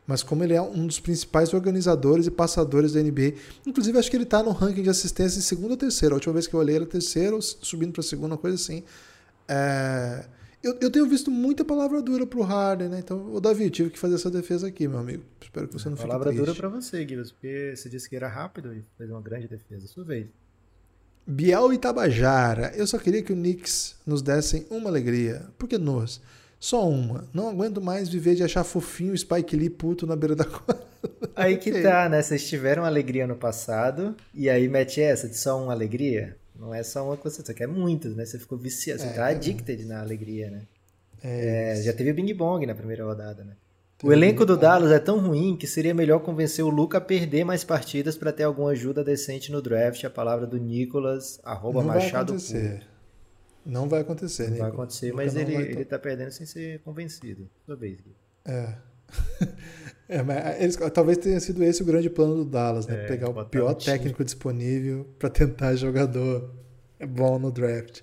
[0.07, 3.33] mas como ele é um dos principais organizadores e passadores da NBA.
[3.65, 6.13] Inclusive, acho que ele está no ranking de assistência em segunda ou terceira.
[6.13, 8.83] A última vez que eu olhei era terceira, subindo para segunda, uma coisa assim.
[9.47, 10.25] É...
[10.61, 12.99] Eu, eu, tenho visto muita palavra dura pro Harden, né?
[12.99, 15.23] Então, o Davi, tive que fazer essa defesa aqui, meu amigo.
[15.39, 18.15] Espero que você não palavra fique Palavra dura para você, Guilherme, porque você disse que
[18.15, 19.85] era rápido e fez uma grande defesa.
[19.85, 20.27] Sua vez.
[21.27, 22.71] Biel e Tabajara.
[22.75, 25.43] Eu só queria que o Knicks nos dessem uma alegria.
[25.57, 26.21] Porque nós
[26.59, 27.27] só uma.
[27.33, 30.85] Não aguento mais viver de achar fofinho o Spike Lee puto na beira da quadra.
[31.35, 32.21] Aí que tá, né?
[32.21, 36.35] Vocês tiveram alegria no passado e aí mete essa de só uma alegria.
[36.57, 38.25] Não é só uma coisa, você quer muitas, né?
[38.25, 39.85] Você ficou viciado, você é, tá addicted é.
[39.85, 40.61] na alegria, né?
[41.23, 43.53] É, é já teve o Bing Bong na primeira rodada, né?
[44.05, 47.43] O elenco do Dallas é tão ruim que seria melhor convencer o Luca a perder
[47.43, 50.03] mais partidas para ter alguma ajuda decente no draft.
[50.03, 52.33] A palavra do Nicolas, arroba Não Machado.
[52.33, 52.87] Vai acontecer.
[53.65, 57.49] Não vai acontecer, Não vai acontecer, mas ele, ele tá perdendo sem ser convencido.
[57.67, 57.97] Vez.
[58.45, 58.75] É.
[60.07, 63.05] é mas eles, talvez tenha sido esse o grande plano do Dallas, né?
[63.05, 66.53] É, Pegar o pior técnico disponível para tentar jogador
[67.09, 68.01] bom no draft.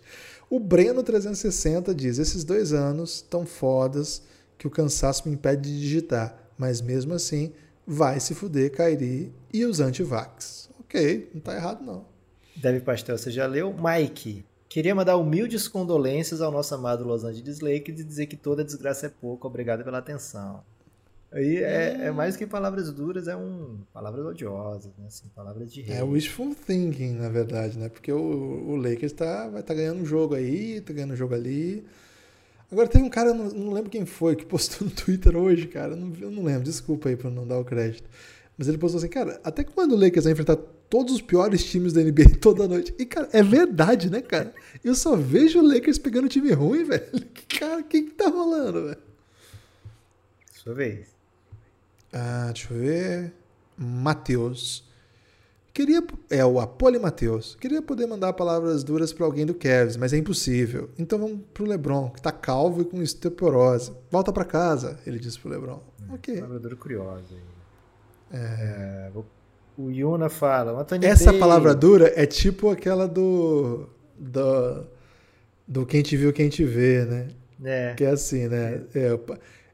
[0.50, 4.22] O Breno 360 diz: esses dois anos tão fodas
[4.62, 7.52] que o cansaço me impede de digitar, mas mesmo assim
[7.84, 10.70] vai se fuder Kairi e os antivax.
[10.78, 12.04] Ok, não tá errado não.
[12.54, 13.74] Deve Pastel, você já leu?
[13.74, 18.62] Mike, queria mandar humildes condolências ao nosso amado Los Angeles Lakers e dizer que toda
[18.62, 19.48] desgraça é pouco.
[19.48, 20.62] Obrigado pela atenção.
[21.32, 25.06] Aí é, é mais que palavras duras, é um palavras odiosas, né?
[25.08, 25.96] Assim, palavras de rei.
[25.96, 27.88] É wishful thinking, na verdade, né?
[27.88, 31.16] Porque o, o Lakers tá, vai estar tá ganhando um jogo aí, tá ganhando um
[31.16, 31.84] jogo ali.
[32.72, 35.94] Agora tem um cara, não, não lembro quem foi, que postou no Twitter hoje, cara.
[35.94, 38.08] Não, eu não lembro, desculpa aí por não dar o crédito.
[38.56, 41.92] Mas ele postou assim, cara, até quando o Lakers vai enfrentar todos os piores times
[41.92, 42.94] da NBA toda noite?
[42.98, 44.54] E, cara, é verdade, né, cara?
[44.82, 47.04] Eu só vejo o Lakers pegando time ruim, velho.
[47.58, 48.98] Cara, o que que tá rolando, velho?
[50.54, 51.08] Sua vez.
[52.10, 53.32] Ah, deixa eu ver.
[53.76, 54.84] Matheus.
[55.72, 56.02] Queria.
[56.30, 57.56] É o Apoli Matheus.
[57.60, 60.90] Queria poder mandar palavras duras para alguém do Cavs, mas é impossível.
[60.98, 63.92] Então vamos pro Lebron, que tá calvo e com osteoporose.
[64.10, 65.82] Volta para casa, ele disse pro Lebron.
[66.02, 66.34] Hum, ok.
[66.34, 68.38] Palavra dura curiosa aí.
[68.38, 69.10] É...
[69.10, 69.10] É,
[69.76, 70.80] o Yuna fala.
[70.80, 73.88] Anthony Essa palavra dura é tipo aquela do.
[74.18, 74.84] do.
[75.66, 77.28] do quem te viu, quem te vê, né?
[77.64, 77.94] É.
[77.94, 78.82] Que é assim, né?
[78.94, 79.18] É,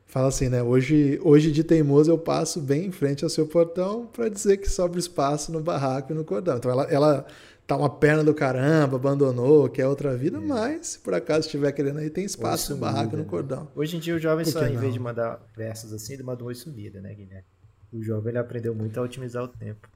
[0.09, 0.63] Fala assim, né?
[0.63, 4.69] Hoje, hoje de teimoso eu passo bem em frente ao seu portão para dizer que
[4.69, 6.57] sobra espaço no barraco e no cordão.
[6.57, 7.27] Então ela, ela
[7.67, 10.41] tá uma perna do caramba, abandonou, quer outra vida, é.
[10.41, 13.29] mas se por acaso estiver querendo aí, tem espaço no barraco e no né?
[13.29, 13.69] cordão.
[13.77, 16.55] Hoje em dia o jovem só, em vez de mandar versos assim, ele manda oi
[16.55, 17.45] sumida, né, Guilherme?
[17.93, 19.89] O jovem ele aprendeu muito a otimizar o tempo.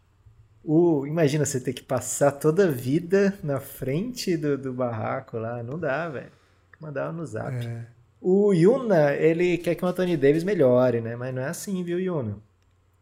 [0.62, 5.62] O, imagina você ter que passar toda a vida na frente do, do barraco lá.
[5.62, 6.30] Não dá, velho.
[6.78, 7.56] Mandar no zap.
[7.56, 7.86] É.
[8.24, 11.16] O Yuna, ele quer que o Anthony Davis melhore, né?
[11.16, 12.38] Mas não é assim, viu, Yuna?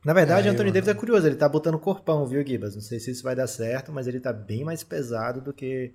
[0.02, 2.74] Na verdade, é, o Anthony Davis é curioso, ele tá botando corpão, viu, Gibas?
[2.74, 5.92] Não sei se isso vai dar certo, mas ele tá bem mais pesado do que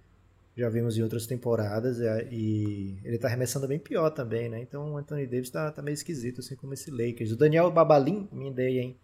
[0.55, 4.61] já vimos em outras temporadas é, e ele tá arremessando bem pior também, né?
[4.61, 7.31] Então o Anthony Davis tá, tá meio esquisito, assim como esse Lakers.
[7.31, 8.95] O Daniel Babalim, me dei, hein?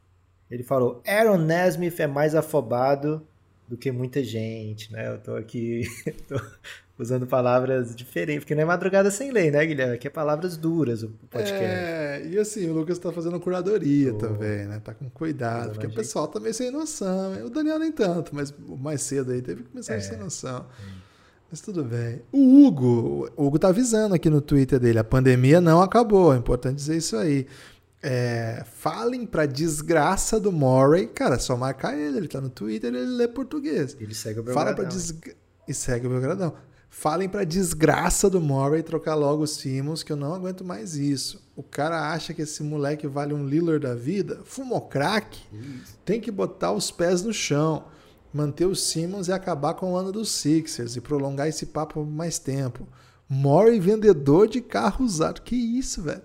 [0.52, 3.26] Ele falou: Aaron Nesmith é mais afobado
[3.68, 5.08] do que muita gente, né?
[5.08, 5.82] Eu tô aqui
[6.28, 6.40] tô
[7.02, 9.96] usando palavras diferentes, porque não é madrugada sem lei, né, Guilherme?
[9.96, 11.64] Aqui é palavras duras o podcast.
[11.64, 14.80] É, e assim, o Lucas tá fazendo curadoria também, né?
[14.84, 17.34] Tá com cuidado, porque o pessoal tá meio sem noção.
[17.46, 20.00] O Daniel nem tanto, mas mais cedo aí teve que começar é.
[20.00, 20.66] sem noção.
[21.50, 22.22] Mas tudo bem.
[22.32, 26.38] O Hugo, o Hugo tá avisando aqui no Twitter dele, a pandemia não acabou, é
[26.38, 27.46] importante dizer isso aí.
[28.04, 31.06] É, falem pra desgraça do Morey.
[31.08, 32.18] Cara, é só marcar ele.
[32.18, 33.96] Ele tá no Twitter, ele lê português.
[34.00, 34.74] Ele segue o Belgradão.
[34.74, 35.36] Fala pra desgra...
[35.68, 36.54] E segue o Belgradão.
[36.94, 41.42] Falem pra desgraça do Morey trocar logo o Simmons, que eu não aguento mais isso.
[41.56, 44.42] O cara acha que esse moleque vale um Lillard da vida?
[44.44, 45.40] Fumou crack?
[46.04, 47.86] Tem que botar os pés no chão.
[48.34, 52.06] Manter o Simmons e acabar com o ano dos Sixers e prolongar esse papo por
[52.06, 52.86] mais tempo.
[53.28, 55.42] Morey vendedor de carro usado.
[55.42, 56.22] Que isso, velho?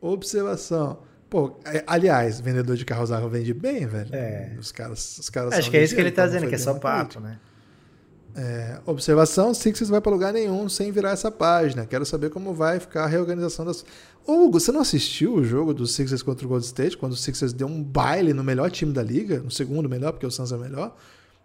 [0.00, 1.00] Observação.
[1.28, 4.08] Pô, é, aliás, vendedor de carro usado vende bem, velho.
[4.14, 4.56] É.
[4.58, 6.74] Os caras, os caras Acho que é isso que ele tá dizendo, que é só
[6.74, 7.38] papo, né?
[8.38, 11.86] É, observação, Sixers vai para lugar nenhum sem virar essa página.
[11.86, 13.82] Quero saber como vai ficar a reorganização das...
[14.26, 17.16] Ô, Hugo, você não assistiu o jogo do Sixers contra o Golden State, quando o
[17.16, 20.52] Sixers deu um baile no melhor time da liga, no segundo melhor, porque o Suns
[20.52, 20.94] é melhor?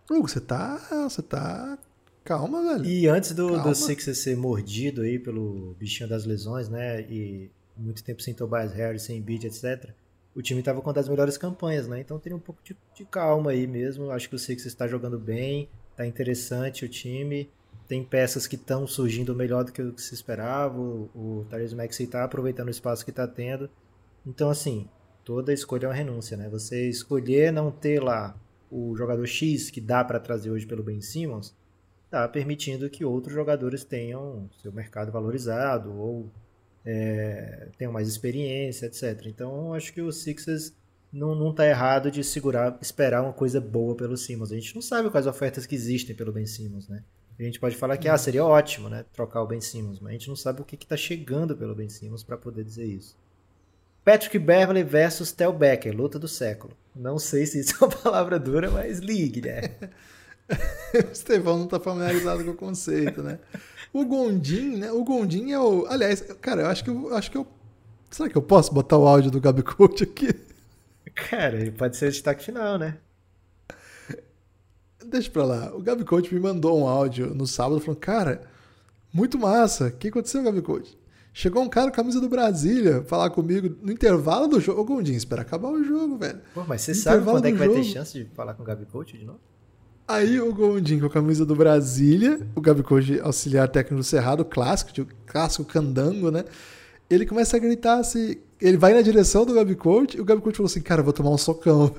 [0.09, 0.81] Hugo, você tá...
[1.07, 1.79] Você tá...
[2.25, 2.85] Calma, velho.
[2.85, 8.03] E antes do, do Sixers ser mordido aí pelo bichinho das lesões, né, e muito
[8.03, 9.91] tempo sem Tobias Harris, sem Embiid, etc.,
[10.35, 11.99] o time estava com uma das melhores campanhas, né?
[11.99, 14.11] Então teria um pouco de, de calma aí mesmo.
[14.11, 15.67] Acho que o Sixers está jogando bem,
[16.01, 17.49] tá interessante o time.
[17.87, 20.79] Tem peças que estão surgindo melhor do que o que se esperava.
[20.79, 23.69] O, o Maxey está aproveitando o espaço que está tendo.
[24.25, 24.87] Então, assim,
[25.23, 26.49] toda escolha é uma renúncia, né?
[26.49, 28.35] Você escolher não ter lá
[28.69, 31.53] o jogador X que dá para trazer hoje pelo Ben Simmons,
[32.09, 36.31] tá permitindo que outros jogadores tenham seu mercado valorizado ou
[36.85, 39.25] é, tenham mais experiência, etc.
[39.25, 40.73] Então, acho que o Sixers
[41.11, 44.51] não, não tá errado de segurar, esperar uma coisa boa pelo Simmons.
[44.51, 47.03] A gente não sabe quais ofertas que existem pelo Ben Simmons, né?
[47.39, 50.13] A gente pode falar que ah, seria ótimo, né, trocar o Ben Simmons, mas a
[50.13, 53.17] gente não sabe o que está chegando pelo Ben Simmons para poder dizer isso.
[54.05, 56.73] Patrick Beverly versus Tel Becker, luta do século.
[56.95, 59.61] Não sei se isso é uma palavra dura, mas ligue, né?
[60.93, 63.39] o Estevão não está familiarizado com o conceito, né?
[63.91, 64.91] O Gondim, né?
[64.91, 65.85] O Gondim é o.
[65.87, 67.47] Aliás, cara, eu acho que eu acho que eu.
[68.09, 70.50] Será que eu posso botar o áudio do Gabi Coach aqui?
[71.29, 72.97] Cara, ele pode ser o destaque final, né?
[75.05, 75.75] Deixa pra lá.
[75.75, 78.43] O Gabi Coach me mandou um áudio no sábado falando: Cara,
[79.13, 79.87] muito massa.
[79.87, 80.97] O que aconteceu, Gabi Coach?
[81.33, 84.81] Chegou um cara com camisa do Brasília falar comigo no intervalo do jogo.
[84.81, 86.41] Ô, Gondim, espera acabar o jogo, velho.
[86.53, 88.65] Pô, mas você no sabe quando é que vai ter chance de falar com o
[88.65, 89.39] Gabi Coach de novo?
[90.07, 94.43] Aí o Gondim com a camisa do Brasília, o Gabi Coach auxiliar técnico do Cerrado,
[94.43, 96.43] clássico, clássico candango, né?
[97.13, 98.37] Ele começa a gritar assim.
[98.59, 101.05] Ele vai na direção do Gabi Coach e o Gabi Coach falou assim: Cara, eu
[101.05, 101.93] vou tomar um socão.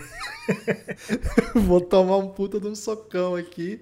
[1.54, 3.80] vou tomar um puta de um socão aqui.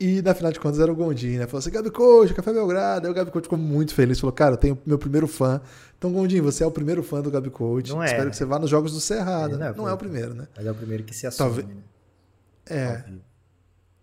[0.00, 1.46] E na final de contas era o Gondim, né?
[1.46, 3.06] Falou assim: Gabi Coach, Café Belgrado.
[3.06, 4.18] Aí o Gabi Coach ficou muito feliz.
[4.18, 5.60] Falou: Cara, eu tenho meu primeiro fã.
[5.98, 7.90] Então, Gondim, você é o primeiro fã do Gabi Coach.
[7.90, 8.30] Não é, Espero né?
[8.30, 9.54] que você vá nos jogos do Cerrado.
[9.54, 10.48] Ele Não, não é é o primeiro, né?
[10.56, 11.82] Mas é o primeiro que se assume, Talvez- né?
[12.66, 13.04] É.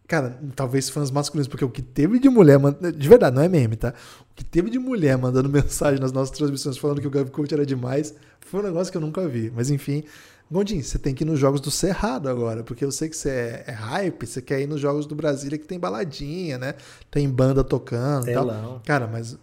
[0.10, 2.58] Cara, talvez fãs masculinos, porque o que teve de mulher,
[2.98, 3.94] de verdade, não é meme, tá?
[4.22, 7.54] O que teve de mulher mandando mensagem nas nossas transmissões falando que o Gabi Coach
[7.54, 9.54] era demais, foi um negócio que eu nunca vi.
[9.56, 10.04] Mas enfim,
[10.52, 13.30] Gondim, você tem que ir nos jogos do Cerrado agora, porque eu sei que você
[13.30, 16.74] é, é hype, você quer ir nos jogos do Brasília que tem baladinha, né?
[17.12, 18.48] Tem banda tocando e tal.
[18.48, 18.82] Telão.
[18.84, 19.38] Cara, mas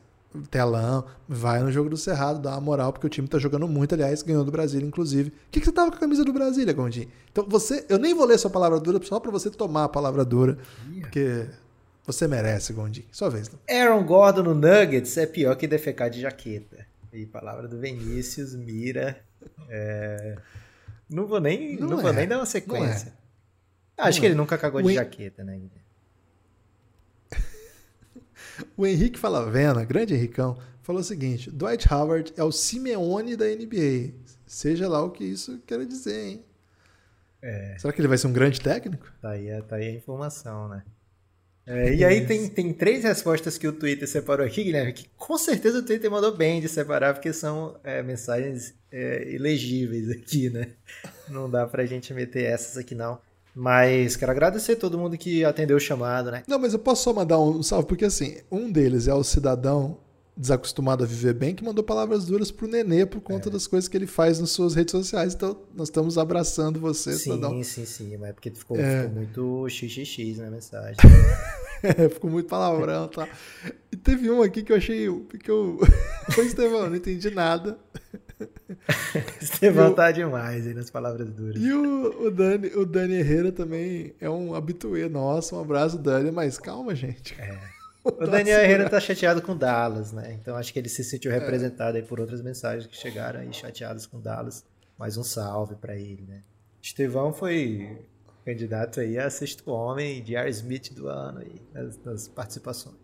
[0.50, 3.94] telão, vai no jogo do Cerrado, dá uma moral, porque o time tá jogando muito,
[3.94, 5.30] aliás, ganhou do Brasília, inclusive.
[5.30, 7.08] Por que, que você tava com a camisa do Brasília, Gondim?
[7.32, 10.24] Então você, eu nem vou ler sua palavra dura, só pra você tomar a palavra
[10.24, 10.58] dura,
[11.00, 11.46] porque
[12.04, 13.04] você merece, Gondim.
[13.12, 13.58] Sua vez, Lu.
[13.68, 16.86] Aaron Gordon no Nuggets é pior que defecar de jaqueta.
[17.12, 19.18] E palavra do Vinícius, mira.
[19.70, 20.36] é,
[21.08, 23.12] Não vou nem, não Não vou é, nem dar uma não sequência.
[23.98, 24.02] é.
[24.02, 24.28] Acho Não que é.
[24.28, 25.52] ele nunca cagou O de jaqueta, né?
[25.54, 25.85] Guilherme?
[28.76, 34.12] O Henrique Falavena, grande Henricão, falou o seguinte: Dwight Howard é o Simeone da NBA.
[34.46, 36.44] Seja lá o que isso quer dizer, hein?
[37.78, 39.12] Será que ele vai ser um grande técnico?
[39.20, 40.82] Tá aí, a- tá aí a informação, né?
[41.68, 45.36] É, e aí tem, tem três respostas que o Twitter separou aqui, Guilherme, que com
[45.36, 50.68] certeza o Twitter mandou bem de separar, porque são é, mensagens é, ilegíveis aqui, né?
[51.28, 53.18] Não dá pra gente meter essas aqui, não.
[53.58, 56.42] Mas quero agradecer a todo mundo que atendeu o chamado, né?
[56.46, 59.96] Não, mas eu posso só mandar um salve, porque assim, um deles é o cidadão
[60.36, 63.20] desacostumado a viver bem que mandou palavras duras pro Nenê por É.
[63.22, 65.32] conta das coisas que ele faz nas suas redes sociais.
[65.32, 67.52] Então, nós estamos abraçando você, cidadão.
[67.52, 69.04] Sim, sim, sim, mas é porque ficou, É.
[69.04, 70.96] ficou muito xxx na mensagem.
[71.82, 73.26] É, ficou muito palavrão, tá?
[73.90, 75.06] E teve um aqui que eu achei.
[75.42, 75.78] Que eu...
[76.38, 77.78] Ô, Estevão, não entendi nada.
[79.40, 81.60] Estevão tá demais aí nas palavras duras.
[81.60, 85.56] E o, o, Dani, o Dani Herrera também é um habituê nosso.
[85.56, 86.30] Um abraço, Dani.
[86.30, 87.36] Mas calma, gente.
[88.06, 90.38] O Daniel Herrera tá chateado com Dallas, né?
[90.40, 94.06] Então acho que ele se sentiu representado aí por outras mensagens que chegaram aí chateados
[94.06, 94.64] com Dallas.
[94.96, 96.42] Mais um salve pra ele, né?
[96.80, 97.98] Estevão foi
[98.44, 100.48] candidato aí a sexto homem de R.
[100.50, 102.94] Smith do ano aí, nas, nas participações.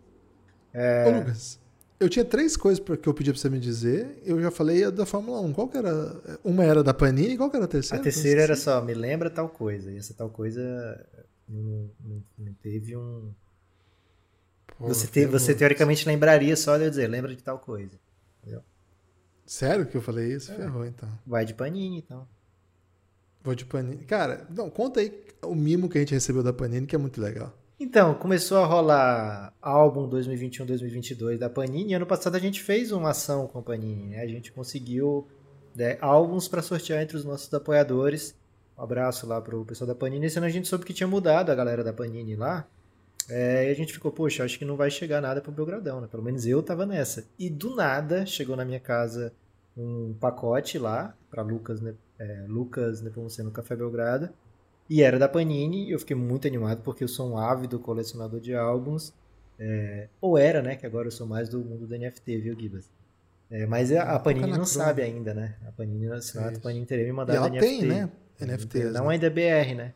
[0.73, 1.59] Ô, Lucas,
[2.03, 4.21] eu tinha três coisas que eu pedi pra você me dizer.
[4.25, 5.53] Eu já falei a da Fórmula 1.
[5.53, 6.39] Qual que era?
[6.43, 8.03] Uma era da Panini e qual que era a A terceira?
[8.03, 9.91] terceira era só, me lembra tal coisa.
[9.91, 10.61] E essa tal coisa
[11.47, 13.31] não, não- não teve um.
[14.77, 17.99] Pô, você, te- você teoricamente lembraria só de eu dizer, lembra de tal coisa.
[19.45, 20.35] Sério que eu falei É.
[20.35, 20.53] isso?
[20.53, 21.09] Ferrou, então.
[21.27, 22.27] Vai de paninho, então.
[23.43, 24.05] Vou de Panini.
[24.05, 27.19] Cara, não, conta aí o mimo que a gente recebeu da Panini, que é muito
[27.19, 27.53] legal.
[27.83, 31.93] Então, começou a rolar álbum 2021-2022 da Panini.
[31.93, 34.11] Ano passado a gente fez uma ação com a Panini.
[34.11, 34.21] Né?
[34.21, 35.27] A gente conseguiu
[35.75, 38.33] né, álbuns para sortear entre os nossos apoiadores.
[38.77, 40.27] Um abraço lá pro pessoal da Panini.
[40.27, 42.65] Esse ano a gente soube que tinha mudado a galera da Panini lá.
[43.29, 46.07] É, e a gente ficou, poxa, acho que não vai chegar nada pro Belgradão, né?
[46.09, 47.27] Pelo menos eu tava nessa.
[47.37, 49.33] E do nada chegou na minha casa
[49.75, 54.29] um pacote lá para Lucas, né, é, Lucas Nepomuceno Café Belgrado.
[54.89, 58.39] E era da Panini, e eu fiquei muito animado porque eu sou um ávido colecionador
[58.39, 59.13] de álbuns.
[59.59, 60.75] É, ou era, né?
[60.75, 62.89] Que agora eu sou mais do mundo do NFT, viu, Gibas?
[63.49, 65.55] É, mas a, a Panini não sabe ainda, né?
[65.67, 66.61] A Panini, senão a Isso.
[66.61, 67.59] Panini teria me E mandado ela NFT.
[67.67, 68.09] tem, né?
[68.41, 68.93] NFTs.
[68.93, 69.13] Não né?
[69.13, 69.93] ainda é BR, né?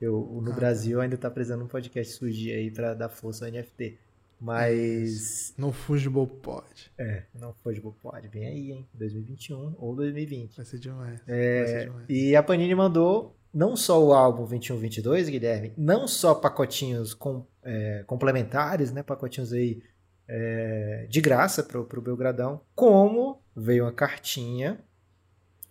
[0.00, 0.54] Eu, no Ah.
[0.54, 3.98] Brasil ainda tá precisando um podcast surgir aí pra dar força ao NFT.
[4.40, 5.52] Mas.
[5.58, 6.90] Não Fungible Pod.
[6.96, 8.28] É, não de pode.
[8.28, 8.86] Vem aí, hein?
[8.94, 10.56] 2021 ou 2020.
[10.56, 11.20] Vai ser demais.
[11.26, 12.06] É, Vai ser demais.
[12.08, 18.04] E a Panini mandou não só o álbum 21-22, Guilherme, não só pacotinhos com, é,
[18.06, 19.02] complementares, né?
[19.02, 19.82] Pacotinhos aí
[20.26, 24.78] é, de graça pro, pro Belgradão, como veio uma cartinha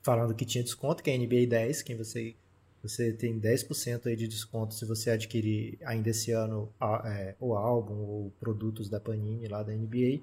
[0.01, 2.35] falando que tinha desconto, que é NBA 10, quem você
[2.81, 7.55] você tem 10% aí de desconto se você adquirir ainda esse ano a- é, o
[7.55, 10.21] álbum ou produtos da Panini lá da NBA.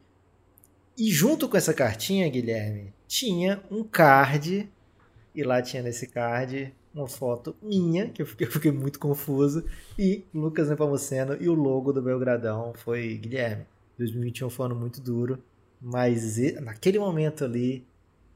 [0.96, 4.70] E junto com essa cartinha, Guilherme, tinha um card
[5.34, 9.64] e lá tinha nesse card uma foto minha, que eu fiquei, eu fiquei muito confuso,
[9.98, 13.66] e Lucas Nepomuceno e o logo do Belgradão foi Guilherme.
[13.98, 15.38] 2021 foi um ano muito duro,
[15.80, 17.86] mas naquele momento ali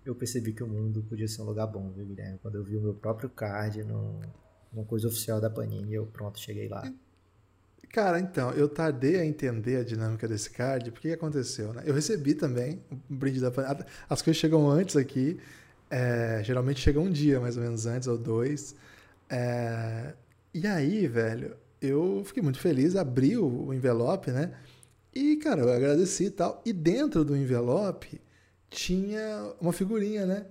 [0.04, 2.38] eu percebi que o mundo podia ser um lugar bom, viu, Guilherme?
[2.42, 4.20] Quando eu vi o meu próprio card num-
[4.72, 6.90] numa coisa oficial da Panini, eu pronto, cheguei lá.
[7.90, 11.82] Cara, então, eu tardei a entender a dinâmica desse card, porque que aconteceu, né?
[11.86, 13.84] Eu recebi também um brinde da Panini.
[14.09, 15.38] As coisas chegam antes aqui,
[15.91, 18.74] é, geralmente chegam um dia mais ou menos antes, ou dois.
[19.28, 20.14] É,
[20.53, 24.53] e aí, velho, eu fiquei muito feliz, abri o, o envelope, né?
[25.14, 26.62] E, cara, eu agradeci e tal.
[26.64, 28.20] E dentro do envelope
[28.70, 30.47] tinha uma figurinha, né?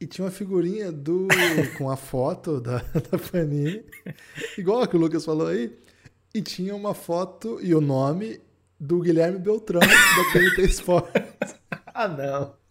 [0.00, 1.28] E tinha uma figurinha do
[1.78, 3.84] com a foto da, da Panini,
[4.58, 5.74] igual a que o Lucas falou aí,
[6.34, 8.40] e tinha uma foto e o nome
[8.78, 11.54] do Guilherme Beltrão da TNT Sports.
[11.94, 12.65] ah, não.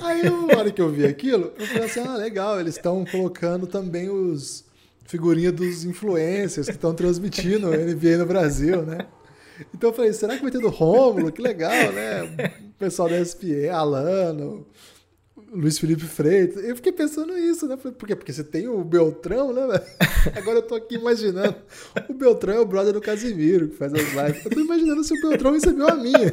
[0.00, 3.66] Aí, na hora que eu vi aquilo, eu falei assim: ah, legal, eles estão colocando
[3.66, 4.64] também os
[5.06, 9.06] figurinhas dos influencers que estão transmitindo o NBA no Brasil, né?
[9.74, 11.32] Então eu falei: será que vai ter do Rômulo?
[11.32, 12.22] Que legal, né?
[12.60, 14.66] O pessoal da SPE, Alano,
[15.52, 16.62] Luiz Felipe Freitas.
[16.62, 17.76] Eu fiquei pensando nisso, né?
[17.76, 18.14] Por quê?
[18.14, 19.62] Porque você tem o Beltrão, né?
[20.36, 21.56] Agora eu tô aqui imaginando.
[22.08, 24.44] O Beltrão é o brother do Casimiro, que faz as lives.
[24.44, 26.32] Eu tô imaginando se o Beltrão recebeu a minha.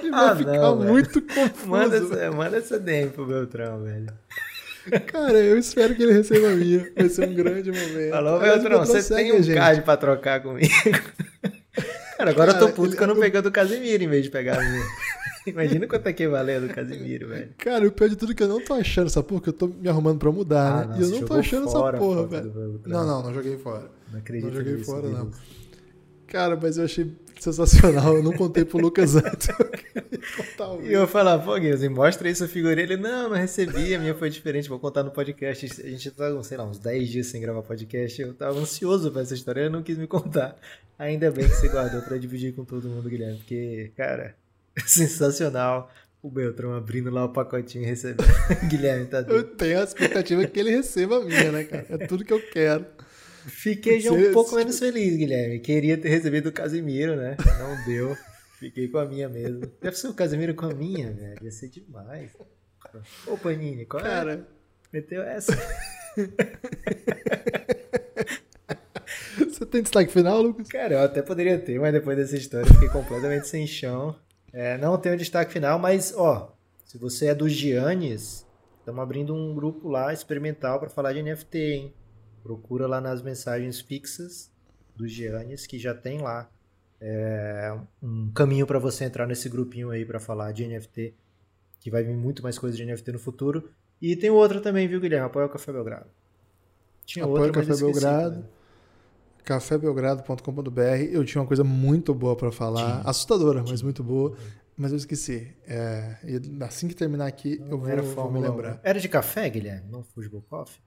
[0.00, 1.68] Ele vai Ah, ficar não, muito confuso.
[1.68, 4.06] Manda essa, manda essa DM pro Beltrão, velho.
[5.06, 6.90] Cara, eu espero que ele receba a minha.
[6.96, 8.10] Vai ser um grande momento.
[8.10, 9.56] Falou, Beltrão, você tem um gente.
[9.56, 10.68] card pra trocar comigo?
[12.16, 14.24] Cara, agora eu Cara, tô puto ele- que eu não peguei do Casimiro em vez
[14.24, 14.84] de pegar a minha.
[15.46, 17.48] Imagina quanto é que valeu a do Casimiro, velho.
[17.56, 19.52] Cara, o pior de tudo é que eu não tô achando essa porra, que eu
[19.54, 20.94] tô me arrumando pra mudar, Ah, né?
[20.94, 22.80] não, e eu não tô achando essa porra, velho.
[22.86, 23.90] Não, não, não joguei fora.
[24.12, 25.30] Não acredito Não joguei fora, não.
[26.30, 28.16] Cara, mas eu achei sensacional.
[28.16, 29.48] Eu não contei pro Lucas antes.
[30.58, 32.82] Eu E eu falar, pô, Guilherme, mostra aí sua figurinha.
[32.82, 35.66] Ele, não, não recebi, a minha foi diferente, vou contar no podcast.
[35.82, 38.20] A gente tá, sei lá, uns 10 dias sem gravar podcast.
[38.20, 40.56] Eu tava ansioso pra essa história, ele não quis me contar.
[40.98, 44.34] Ainda bem que você guardou pra dividir com todo mundo, Guilherme, porque, cara,
[44.86, 45.90] sensacional.
[46.22, 48.26] O Beltrão abrindo lá o pacotinho e recebendo.
[48.68, 49.44] Guilherme, tá Eu doido.
[49.56, 51.86] tenho a expectativa que ele receba a minha, né, cara?
[51.88, 52.84] É tudo que eu quero.
[53.46, 55.60] Fiquei já um pouco menos feliz, Guilherme.
[55.60, 57.36] Queria ter recebido o Casimiro, né?
[57.58, 58.16] Não deu.
[58.58, 59.70] Fiquei com a minha mesmo.
[59.80, 61.42] Deve ser o Casimiro com a minha, velho.
[61.42, 62.30] Ia ser demais.
[63.26, 64.06] Ô, Panini, qual é?
[64.06, 64.48] Cara,
[64.92, 65.52] Meteu essa.
[69.38, 70.66] você tem destaque final, Lucas?
[70.68, 74.16] Cara, eu até poderia ter, mas depois dessa história eu fiquei completamente sem chão.
[74.52, 76.52] É, não tenho destaque final, mas, ó,
[76.84, 78.44] se você é dos Giannis,
[78.80, 81.94] estamos abrindo um grupo lá experimental para falar de NFT, hein?
[82.42, 84.50] Procura lá nas mensagens fixas
[84.96, 86.50] dos Giannis, que já tem lá
[87.00, 91.14] é, um caminho para você entrar nesse grupinho aí para falar de NFT,
[91.78, 93.70] que vai vir muito mais coisa de NFT no futuro.
[94.00, 95.26] E tem outra também, viu, Guilherme?
[95.26, 96.06] Apoia o Café Belgrado.
[97.04, 98.36] Tinha Apoia o outra, mas Café eu Belgrado.
[98.38, 98.44] né?
[99.44, 100.80] cafébelgrado.com.br.
[101.10, 104.36] Eu tinha uma coisa muito boa pra falar, assustadora, mas muito boa,
[104.76, 105.54] mas eu esqueci.
[105.66, 106.16] É,
[106.60, 108.50] assim que terminar aqui, eu Não vou, era vou me Fórmula 1.
[108.50, 108.80] lembrar.
[108.82, 109.90] Era de café, Guilherme?
[109.90, 110.80] Não Fujibol Coffee?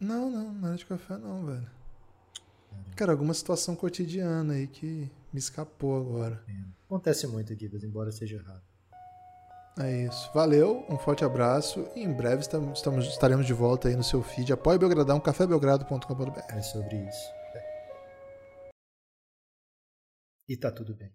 [0.00, 1.70] Não, não, não era de café não, velho.
[2.96, 6.42] Cara, alguma situação cotidiana aí que me escapou agora.
[6.86, 8.62] Acontece muito, Guibas, embora seja errado.
[9.78, 10.30] É isso.
[10.34, 14.22] Valeu, um forte abraço e em breve estamos, estamos- estaremos de volta aí no seu
[14.22, 14.52] feed.
[14.52, 16.40] Apoie Belgradão, cafébelgrado.com.br.
[16.48, 17.32] É sobre isso.
[20.48, 21.12] E tá tudo bem.